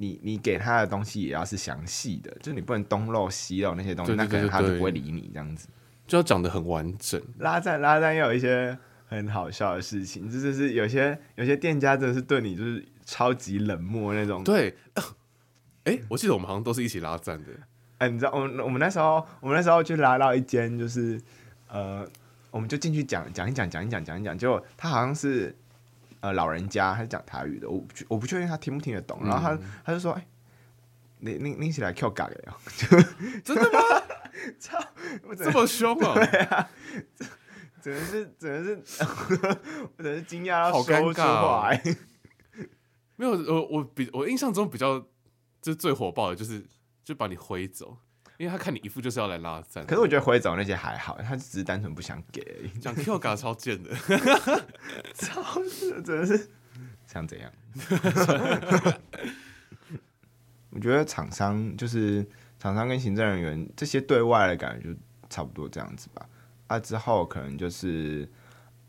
[0.00, 5.66] 你你给他的东西也要是详细的，就是你不能东漏西漏那些东西，那可能他就不会理你这样子，
[6.06, 7.20] 就要讲的很完整。
[7.38, 14.44] 拉赞拉赞又有一些很好笑的事情，就是是有些有些店家真的是对你就是超级冷漠那种。
[14.44, 14.76] 对，
[15.84, 17.50] 哎、欸，我记得我们好像都是一起拉赞的。
[17.96, 21.18] 哎、欸，你知道我们我们那时候我们那时候去拉到一间就是
[21.68, 22.06] 呃，
[22.50, 25.56] 我们就进去讲讲一讲讲一讲讲一讲，结果他好像是。
[26.20, 29.20] 呃，老人家他是讲台语的，我我不确定他听不听得懂。
[29.22, 30.26] 然后他、嗯、他就说：“哎、欸，
[31.18, 32.52] 你你你起来 Q 嘎的哟，
[33.44, 33.78] 真的吗？
[34.58, 34.80] 操，
[35.38, 36.14] 这么凶啊！
[36.26, 36.68] 对啊，
[37.80, 38.82] 只能是只能是，
[39.96, 41.70] 只能是惊讶到说不出话。
[43.18, 44.98] 没有，我我比我印象中比较
[45.60, 46.64] 就是最火爆的，就是
[47.04, 47.98] 就把你挥走。”
[48.38, 52.68] 因为他看你一副就是要来拉赞，可是我觉得挥走那些还好，他只是单纯不想给而已。
[52.78, 53.92] 讲 Q 嘎超贱的，
[55.14, 56.48] 超是真的是
[57.04, 57.52] 想怎样？
[60.70, 62.24] 我觉得厂商就是
[62.60, 66.24] 厂商跟行政人员这些对外的感觉就差不多这样子吧。
[66.68, 68.30] 啊，之后可能就是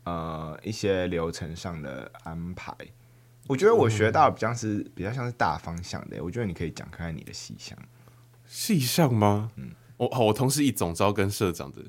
[0.04, 2.72] 呃一些流程上的安排。
[3.50, 7.76] 我觉得我学到比较是比较像是大方向的，我觉得你可以讲看看你的细项。
[8.46, 9.50] 细项吗？
[9.56, 11.82] 嗯，我好，我同时以总招跟社长的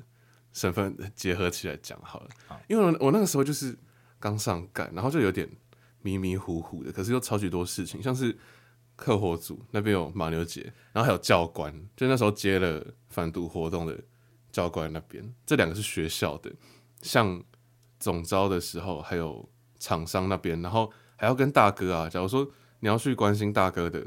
[0.52, 2.28] 身份结合起来讲好了。
[2.48, 3.78] 好，因为我那个时候就是
[4.18, 5.48] 刚上干，然后就有点
[6.00, 8.36] 迷迷糊糊的，可是又超级多事情，像是
[8.96, 10.62] 客活组那边有马牛姐，
[10.92, 13.96] 然后还有教官，就那时候接了反毒活动的
[14.50, 16.52] 教官那边，这两个是学校的。
[17.02, 17.40] 像
[18.00, 20.92] 总招的时候，还有厂商那边，然后
[21.22, 22.46] 还要跟大哥啊，假如说
[22.80, 24.06] 你要去关心大哥的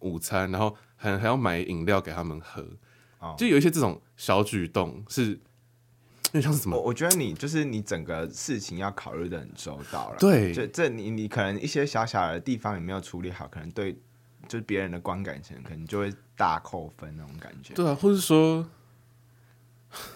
[0.00, 0.76] 午餐，然后。
[0.98, 2.66] 还还要买饮料给他们喝
[3.18, 3.36] ，oh.
[3.36, 5.38] 就有一些这种小举动是，
[6.32, 6.74] 那像是什么？
[6.74, 10.16] 我我觉得你就是你整个事情要考虑的很周到了。
[10.18, 13.92] 对，就这你你可能一些小小的地方你没有处理好，可能对
[14.48, 17.74] 就是别人的观感层可能就会大扣分那种感觉。
[17.74, 18.66] 对啊，或者说，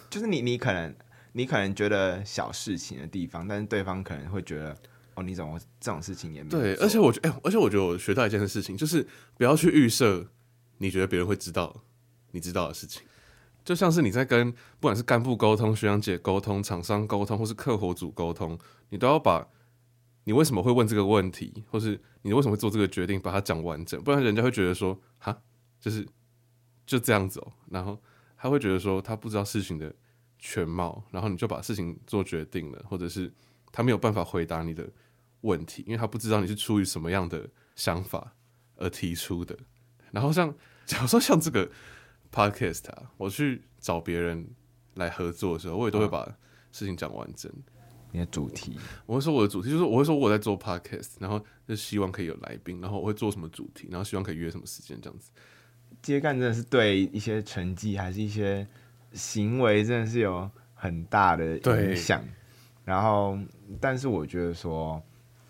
[0.09, 0.95] 就是你你可能
[1.33, 4.75] 你可能觉得小事情的地方，但是对方可能会觉得
[5.15, 6.75] 哦，你怎么这种事情也没有对？
[6.75, 9.05] 而且我觉得，哎、欸，而且我觉得我学到一件事情，就是
[9.37, 10.27] 不要去预设。
[10.77, 11.83] 你觉得别人会知道
[12.31, 13.03] 你知道的事情，
[13.63, 18.57] 就像是你在跟不管是干部沟通、学长姐沟通、厂商沟通，或是客户组沟通，
[18.89, 19.47] 你都要把
[20.23, 25.37] 你你为什么会问这个问题，或是你为什么会做这个决定，把它讲完整，不然人家会觉得说，哈，
[25.77, 26.07] 就是
[26.85, 28.01] 就这样子哦，然后
[28.37, 29.93] 他会觉得说他不知道事情的
[30.39, 33.29] 全貌，然后你就把事情做决定了，或者是
[33.71, 34.87] 他没有办法回答你的
[35.41, 38.33] 问题，因为他不知道你是出于什么样的想法
[38.75, 39.57] 而提出的。
[40.11, 40.53] 然后像
[40.85, 41.69] 假如说像这个
[42.31, 44.47] podcast 啊，我去找别人
[44.95, 46.25] 来合作的时候，我也都会把
[46.71, 47.51] 事情讲完整。
[48.13, 55.31] 你的主题，我会说我的主题就是我会说我在做 podcast，然后就希望可以有来宾，然后我会做什么主题，然后希望可以约什么时间这样子。
[56.01, 58.67] 接干真的是对一些成绩还是一些
[59.13, 62.21] 行为真的是有很大的影响。
[62.83, 63.37] 然后，
[63.79, 65.01] 但是我觉得说，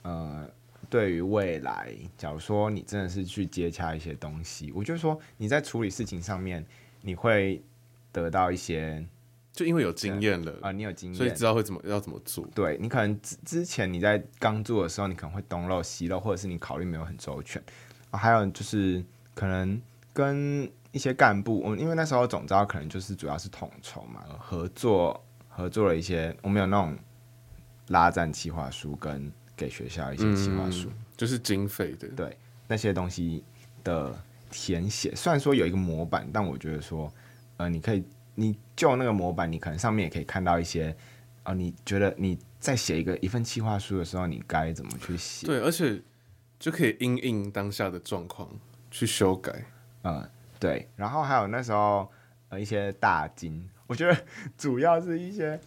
[0.01, 0.47] 呃，
[0.89, 6.65] 对于未来，假如说你真的是去接洽一些东西，我觉得说你在处理事情上面，
[7.01, 7.61] 你会
[8.11, 9.05] 得到一些。
[9.53, 12.47] 就因为有经验了啊，你有经验，所以知道会怎么要怎么做。
[12.55, 17.61] 对，你可能之之前你在刚做的时候，你可能会东漏西漏，或者是你考虑没有很周全。
[18.11, 19.03] 啊，还有就是
[19.33, 19.79] 可能
[20.13, 26.97] 跟一些干部，我因为那时候总招可能就是主要是统筹嘛，合作合作了一些，我们有那种
[27.91, 32.37] 拉赞企划书跟给学校一些企划书，嗯，就是经费的，对
[32.67, 33.43] 那些东西
[33.83, 34.13] 的
[34.49, 37.11] 填写，虽然说有一个模板，但我觉得说，
[37.57, 38.03] 呃，你可以。
[38.33, 40.89] 你就那个模板，你可能上面也可以看到一些，
[41.43, 45.45] 啊、呃，你觉得你在写一个一份企划书的时候，你该怎么去写？
[45.45, 46.01] 对，而且
[46.57, 48.49] 就可以因应当下的状况
[48.89, 49.65] 去修改。
[50.03, 50.27] 嗯，
[50.57, 50.87] 对。
[50.95, 52.09] 然后还有那时候
[52.47, 54.17] 呃一些大金，我觉得
[54.57, 55.59] 主要是一些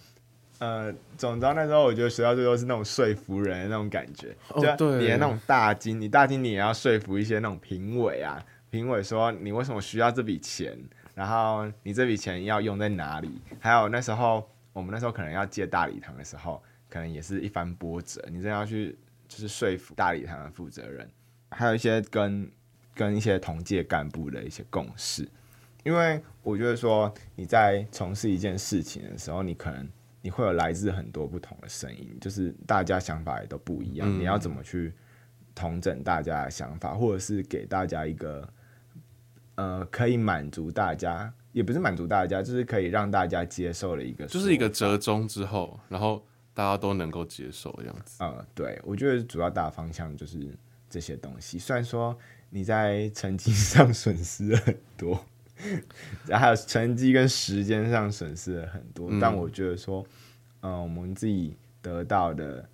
[0.64, 10.78] 呃，总之那时候我觉得学校最多是那种说服人的那种感觉，哦、就连那种大金，你大金你也要说服一些那种评委啊，评委说你为什么需要这笔钱？
[11.14, 13.42] 然后你这笔钱要用在哪里？
[13.60, 18.24] 还有那时候我们那时候可能要借大礼堂的时候，可能也是一番波折。
[18.32, 18.98] 你真要去
[19.28, 21.06] 就是说服大礼堂的负责人，
[21.50, 22.50] 还有一些跟
[22.94, 25.28] 跟一些同届干部的一些共识。
[25.84, 29.86] 因为我觉得说你在从事一件事情的时候，你可能
[30.24, 34.18] 你会有来自很多不同的声音，就是大家想法也都不一样。
[34.18, 34.92] 你要怎么去
[35.54, 38.48] 统整大家的想法，或者是给大家一个。
[39.56, 48.16] 呃，可以满足大家，也不是满足大家，就是可以让大家接受的一个，就是一个折中之后，然后大家都能够接受的样子。
[48.18, 50.58] 呃，对，我觉得主要大方向就是
[50.90, 51.56] 这些东西。
[51.56, 52.18] 虽然说
[52.50, 55.24] 你在成绩 上损失了很多，
[56.30, 60.04] 还有成绩跟时间上损失了很多，嗯，但我觉得说，
[60.60, 62.68] 嗯，呃，我们自己得到的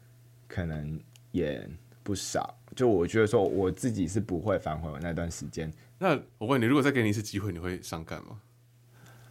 [0.49, 0.99] 可能
[1.32, 1.68] 也
[2.03, 2.57] 不少。
[2.76, 5.72] 就我觉得说，我自己是不会反悔我那段时间。
[5.99, 8.41] 那我问你，如果再给你一次机会，你会上干吗？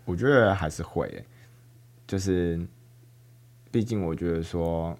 [0.06, 1.26] 我觉得还是会、欸，
[2.06, 2.60] 就是，
[3.72, 4.98] 毕竟我觉得说，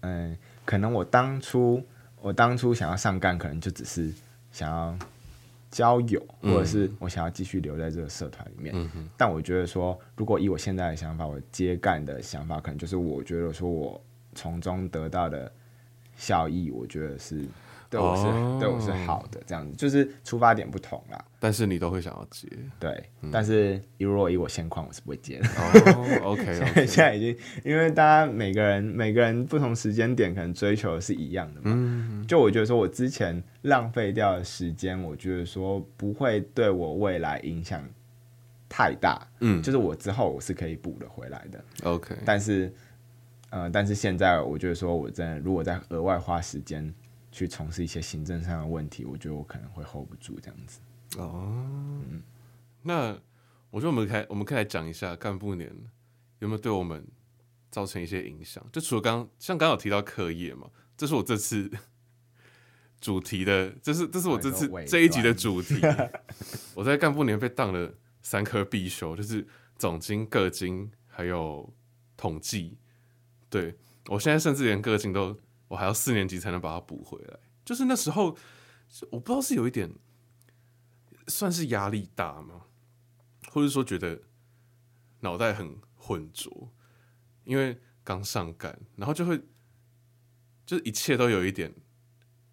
[0.00, 1.84] 嗯、欸，可能我当初
[2.20, 4.12] 我当初想要上干，可能就只是
[4.50, 4.98] 想要
[5.76, 8.72] 交友，或者是我想要继续留在这个社团里面。
[8.74, 14.02] 嗯、但我觉得说，如果以我现在的想法，我接干的想法，可能就是我觉得说我
[14.34, 15.52] 从中得到的
[16.16, 17.44] 效益，我觉得是。
[17.88, 21.24] 对我是、哦、对我是好的，这样子就是出发点不同啦。
[21.38, 22.48] 但是你都会想要接，
[22.80, 23.04] 对。
[23.20, 25.46] 嗯、但是如果以我现况，我是不会接的。
[25.94, 26.74] 哦、OK，, okay.
[26.86, 31.72] 现在已经因为大家每个人每个人不同时间点可能追求的是一样的嘛。
[31.72, 32.26] 嗯。
[32.26, 37.80] 就我觉得说我之前浪费掉的时间，我觉得说不会对我未来影响
[38.68, 39.24] 太大。
[39.38, 39.62] 嗯。
[39.62, 41.64] 就是我之后我是可以补得回来的。
[41.84, 42.16] OK。
[42.24, 42.72] 但是，
[43.50, 46.92] 呃，但是现在我觉得说我真的如果再额外花时间。
[47.36, 50.80] 去从事一些行政上的问题，我觉得我可能会 hold 不住这样子。
[51.18, 51.60] 哦，
[52.08, 52.22] 嗯，
[52.80, 53.14] 那
[53.68, 55.70] 我觉得我们可以，我们可以来讲一下干部年
[56.38, 57.06] 有没有对我们
[57.70, 58.66] 造成一些影响？
[58.72, 61.70] 就除了刚像刚刚有提到课业嘛，这是我这次
[63.02, 65.78] 主题的，这是这是我这次这一集的主题。
[66.74, 71.70] 我在干部年被当了三科必修，就是总经、各经还有
[72.16, 72.78] 统计。
[73.50, 73.76] 对，
[74.06, 75.38] 我现在甚至连各经都。
[75.68, 78.36] 我还要四年级才能把它补回来，就是那时候，
[79.10, 79.92] 我不知道是有一点
[81.26, 82.62] 算是压力大吗？
[83.50, 84.22] 或者说觉得
[85.20, 86.70] 脑袋很浑浊，
[87.44, 89.38] 因为刚上干，然后就会
[90.64, 91.74] 就是一切都有一点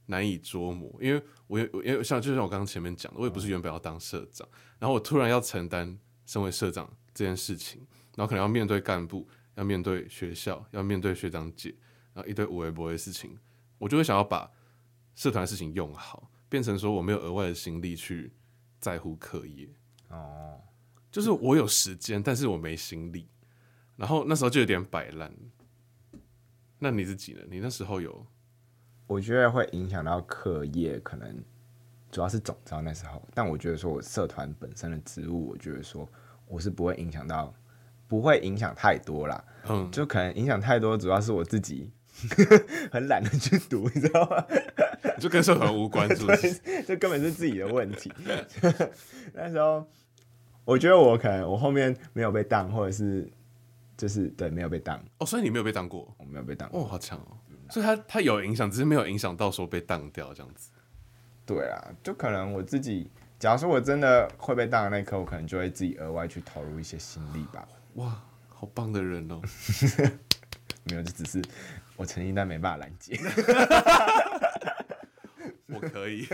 [0.07, 4.47] 难以捉摸，因为我也因为像就像我刚刚前面讲的，我也不是原本要当社长，
[4.79, 7.85] 然后我突然要承担身为社长这件事情，
[8.15, 11.75] 然后可能要面对干部，要面对学校，要面对学长姐。
[12.13, 13.37] 然后一堆无微不微的事情，
[13.77, 14.51] 我就会想要把
[15.15, 18.31] 社团的事情用好，变成说我没有额外的心力去
[18.79, 19.69] 在乎课业。
[20.09, 20.61] 哦，
[21.11, 23.27] 就是我有时间，但是我没心力。
[23.95, 25.31] 然后那时候就有点摆烂。
[26.79, 27.41] 那你自己呢？
[27.49, 28.25] 你那时候有
[29.07, 31.43] 我觉得会影响到课业，可能
[32.11, 33.21] 主要是总招那时候。
[33.33, 36.09] 但我觉得说我社团本身的职务，我觉得说
[36.47, 37.53] 我是不会影响到，
[38.07, 39.45] 不会影响太多啦。
[39.69, 41.91] 嗯，就可能影响太多，主要是我自己
[42.91, 44.45] 很懒得去读，你知道吗？
[45.19, 46.53] 就跟社团无关， 是不是？
[46.85, 48.11] 这根本是自己的问题。
[49.33, 49.85] 那时候，
[50.65, 53.29] 我觉得我可能我后面没有被当，或者是
[53.97, 55.03] 就是对没有被当。
[55.17, 56.13] 哦，所以你没有被当过？
[56.17, 56.69] 我没有被当。
[56.71, 57.37] 哦，好强哦！
[57.69, 60.69] 所以他他有影响，只是没有影响到说被当掉这样子。
[61.45, 63.09] 对啊，就可能我自己，
[63.39, 67.67] 假如说我真的会被当的那一刻，我可能就会自己额外去投入一些心力吧。
[67.95, 69.41] 哇，好棒的人哦！
[70.85, 71.41] 没有，就只是
[71.95, 73.19] 我曾经但没办法拦截。
[75.67, 76.27] 我可以，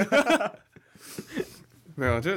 [1.95, 2.31] 没有，就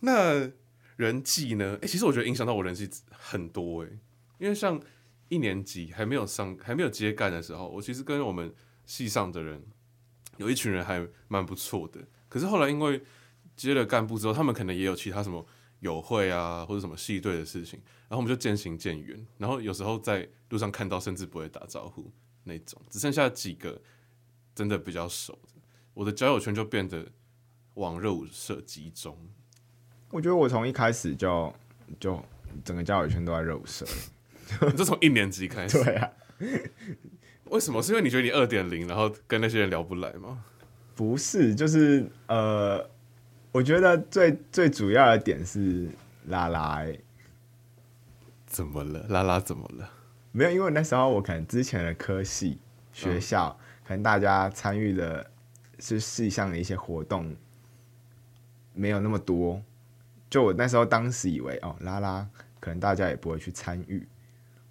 [0.00, 0.50] 那
[0.96, 1.74] 人际呢？
[1.76, 3.88] 哎、欸，其实我觉得影响到我人际很多哎，
[4.38, 4.80] 因为像
[5.28, 9.64] 一年级还没有上还没有接干的时候，我其实跟我们系上的人
[10.36, 12.00] 有一群人还蛮不错的。
[12.28, 13.02] 可是后来因为
[13.56, 15.44] 接了干部之后，他们可能也有其他什么
[15.80, 19.26] 友会啊，或者什么系队的事情，然后我们就渐行渐远。
[19.38, 22.12] 然后有时候在路上看到，甚至不会打招呼
[22.50, 23.80] 那种，只剩下几个
[24.54, 25.60] 真的比较熟的。
[25.94, 27.06] 我的交友圈就变得
[27.74, 29.16] 往热舞社集中。
[30.10, 31.54] 我觉得我从一开始就
[32.00, 32.20] 就
[32.64, 33.86] 整个交友圈都在热舞社。
[34.66, 35.82] 你就从一年级开始？
[35.84, 36.10] 对啊。
[37.44, 37.80] 为什么？
[37.80, 40.44] 是因为你觉得你二点零，然后跟那些人聊不来吗？
[40.96, 42.90] 不是，就是呃，
[43.52, 45.88] 我觉得最最主要的点是
[46.26, 47.00] 拉拉、欸。
[48.46, 49.06] 怎么了？
[49.08, 49.90] 拉拉怎么了？
[50.32, 52.58] 没有，因为那时候我可能之前的科系
[52.92, 55.26] 学校，嗯、可能大家参与的。
[55.82, 57.34] 是系上的一些活动
[58.74, 59.58] 没有那么多，
[60.28, 62.28] 就我那时候当时以为哦，拉拉
[62.60, 64.06] 可能大家也不会去参与，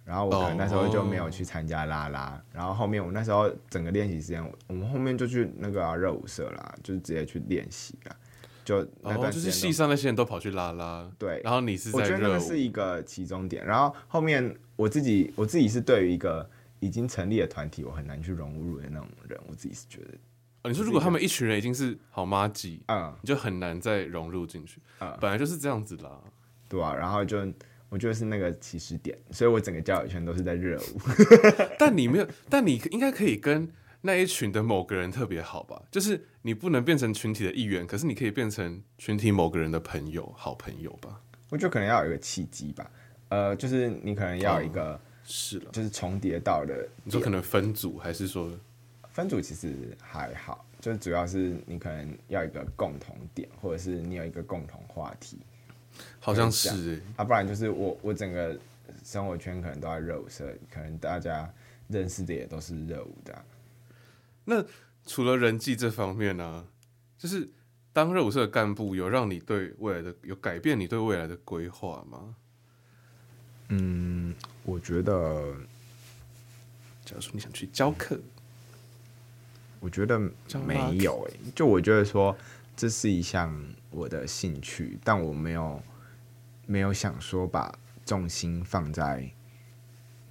[0.04, 2.40] 然后我可能那时候就没有去参加拉拉，oh.
[2.52, 8.16] 然后后面我那时候整个练习时间，我们后面就去那个热舞社啦，就是直接去练习啦，
[8.64, 16.48] 就那段时间、oh, 就是戏上那些人都跑去拉拉，对，然后你是在我觉得那个是一个其中点，然后后面我自己我自己是对于一个
[16.80, 20.08] 已经成立的团体，我很难去融入的那种人，我自己是觉得。
[20.62, 26.20] 哦，你说如果他们一群人已经是好妈鸡，嗯，你就很难再融入进去，嗯，本来就是这样子啦，
[26.68, 27.38] 对啊，然后就
[27.88, 31.00] 我觉得是那个起始点，所以我整个交友圈都是在热舞。
[31.78, 33.68] 但你没有，但你应该可以跟
[34.02, 35.82] 那一群的某个人特别好吧？
[35.90, 41.20] 就是你不能变成群体的一员，可是你可以变成群体某个人的朋友，好朋友吧？
[41.50, 42.90] 我觉得可能要有一个契机吧，
[43.28, 48.50] 呃，就是你可能要有一个，哦，是了，就是重叠到的，你说可能分组还是说？
[49.12, 55.36] 分组其实还好，就是主要是你可能要一个共同点，或者是你有一个共同话题，
[56.20, 58.56] 好像是、欸，啊，不然就是我我整个
[59.04, 61.52] 生活圈可能都在热舞社，可能大家
[61.88, 63.44] 认识的也都是热舞的、啊。
[64.44, 64.64] 那
[65.06, 66.66] 除了人际这方面呢、啊，
[67.18, 67.48] 就是
[67.92, 72.36] 当热舞社的干部，有让你对未来的有改变你对未来的规划吗？
[73.68, 74.34] 嗯，
[74.64, 75.54] 我觉得，
[77.04, 78.18] 假如说你想去教课。
[79.82, 80.18] 我觉得
[80.66, 82.36] 没有诶、欸，就我觉得说
[82.76, 83.50] 这是一项
[83.88, 85.82] 我的兴趣，但我没有
[86.66, 87.74] 没有想说把
[88.04, 89.26] 重心放在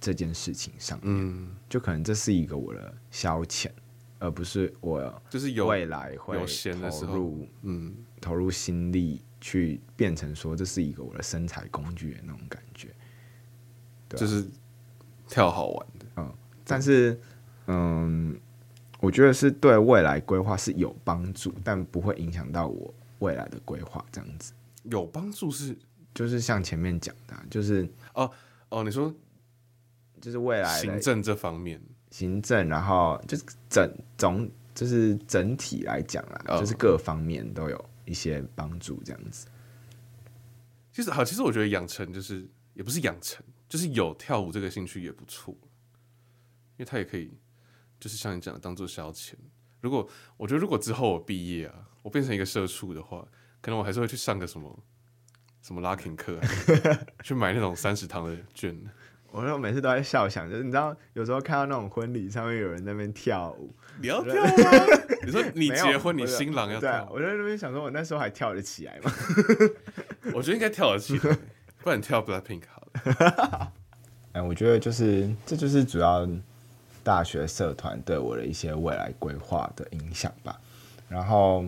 [0.00, 3.72] 这件事情上面，嗯，就可能这是一个我的消遣，
[4.20, 6.38] 而不是我就是有未来会
[6.80, 12.94] 投入嗯投入心力去变成说这是一个我的身材工具的那种感觉，
[14.08, 14.46] 对啊，就是
[15.26, 16.32] 跳好玩的，嗯，
[16.64, 17.20] 但是
[17.66, 18.38] 嗯。
[19.02, 24.04] 我觉得是对未来规划是有帮助，但不会影响到我未来的规划。
[24.12, 24.52] 这样子
[24.82, 25.74] 有帮助是，
[26.12, 28.30] 就是像前面讲的，就是哦
[28.68, 29.10] 哦，你说
[30.20, 39.02] 就是未来行政这方面，行政，然后就是整总就是整体来讲啦，哦，就是各方面都有一些帮助。
[39.04, 39.46] 这样子，
[40.92, 45.54] 其实好，其实我觉得养成就是也不是养成，就是有跳舞这个兴趣也不错，
[46.76, 47.32] 因为他也可以。
[48.00, 49.34] 就是像你讲的，当做消遣。
[49.82, 50.08] 如果
[50.38, 53.22] 我觉得，如果之后我毕业啊，我变成一个社畜的话，
[53.60, 54.82] 可能我还是会去上个什么
[55.60, 56.40] 什么 locking 课，
[57.22, 58.74] 去买那种三十堂的券。
[59.30, 64.50] 我说我每次都在笑想，就是你知道，有时候看到那种婚礼上面有人在那边跳舞，你要跳吗？
[65.24, 67.08] 你说你结婚，你新郎要跳？
[67.12, 69.12] 我在那边想说，我那时候还跳得起来吗？
[70.34, 71.38] 我觉得应该跳得起来，
[71.82, 73.72] 不然跳 Blackpink 好了。
[74.32, 76.28] 哎，我觉得就是这就是主要。
[77.02, 80.60] 大学社团对我的一些未来规划的影响吧，
[81.08, 81.64] 然后，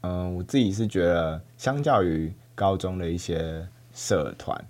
[0.00, 4.60] 嗯，我自己是觉得，相较于高中的一些社团，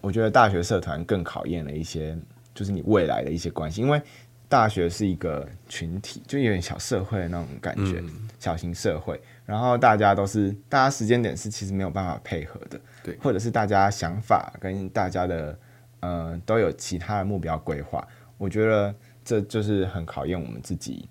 [0.00, 2.16] 我觉得大学社团更考验了一些，
[2.54, 4.00] 就是你未来的一些关系，因为
[4.48, 9.20] 大学是一个群体，就有点小社会的那种感觉，嗯、小型社会。
[9.44, 15.58] 然后大家都是，大家时间点是其实没有办法配合的，对，或者是大家想法跟大家的
[16.00, 18.06] 呃都有其他的目标规划。
[18.36, 18.94] 我觉得
[19.24, 21.08] 这就是很考验我们自己，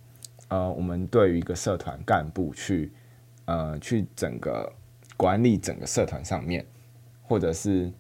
[0.48, 2.92] 呃，我们对于一个社团干部去
[3.46, 4.72] 呃去整个
[5.16, 6.66] 管理整个社团上面，
[7.24, 7.92] 或者是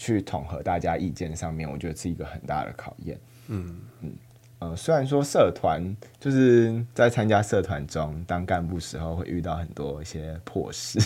[0.00, 3.20] 去统合大家意见上面，我觉得是一个很大的考验。
[3.48, 4.10] 嗯嗯。
[4.60, 10.98] 呃，虽然说社团就是在参加社团中当干部时候会遇到很多一些破事，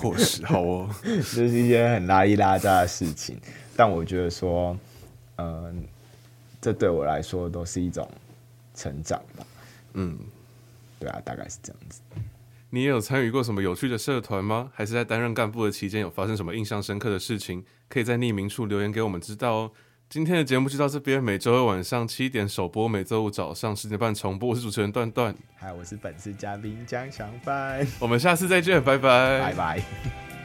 [0.00, 3.38] 破事好哦， 就是一些很拉里拉杂的事情，
[3.76, 4.76] 但我觉得说，
[5.36, 5.74] 嗯、呃，
[6.60, 8.08] 这对我来说都是一种
[8.74, 9.46] 成长吧。
[9.94, 10.18] 嗯，
[10.98, 12.00] 对啊，大概是这样子。
[12.74, 14.68] 你也有参与过什么有趣的社团吗？
[14.74, 17.64] 还是在担任干部的期间有发生什么印象深刻的事情？
[17.88, 19.70] 可以在匿名处留言给我们知道哦。
[20.08, 24.48] 今天的节目就到这边，每周二晚上七点首播，每周五早上十点半重播。
[24.48, 30.43] 我是主持人段段，还有我是本次嘉宾江翔帆，我们下次再见，拜拜，拜拜。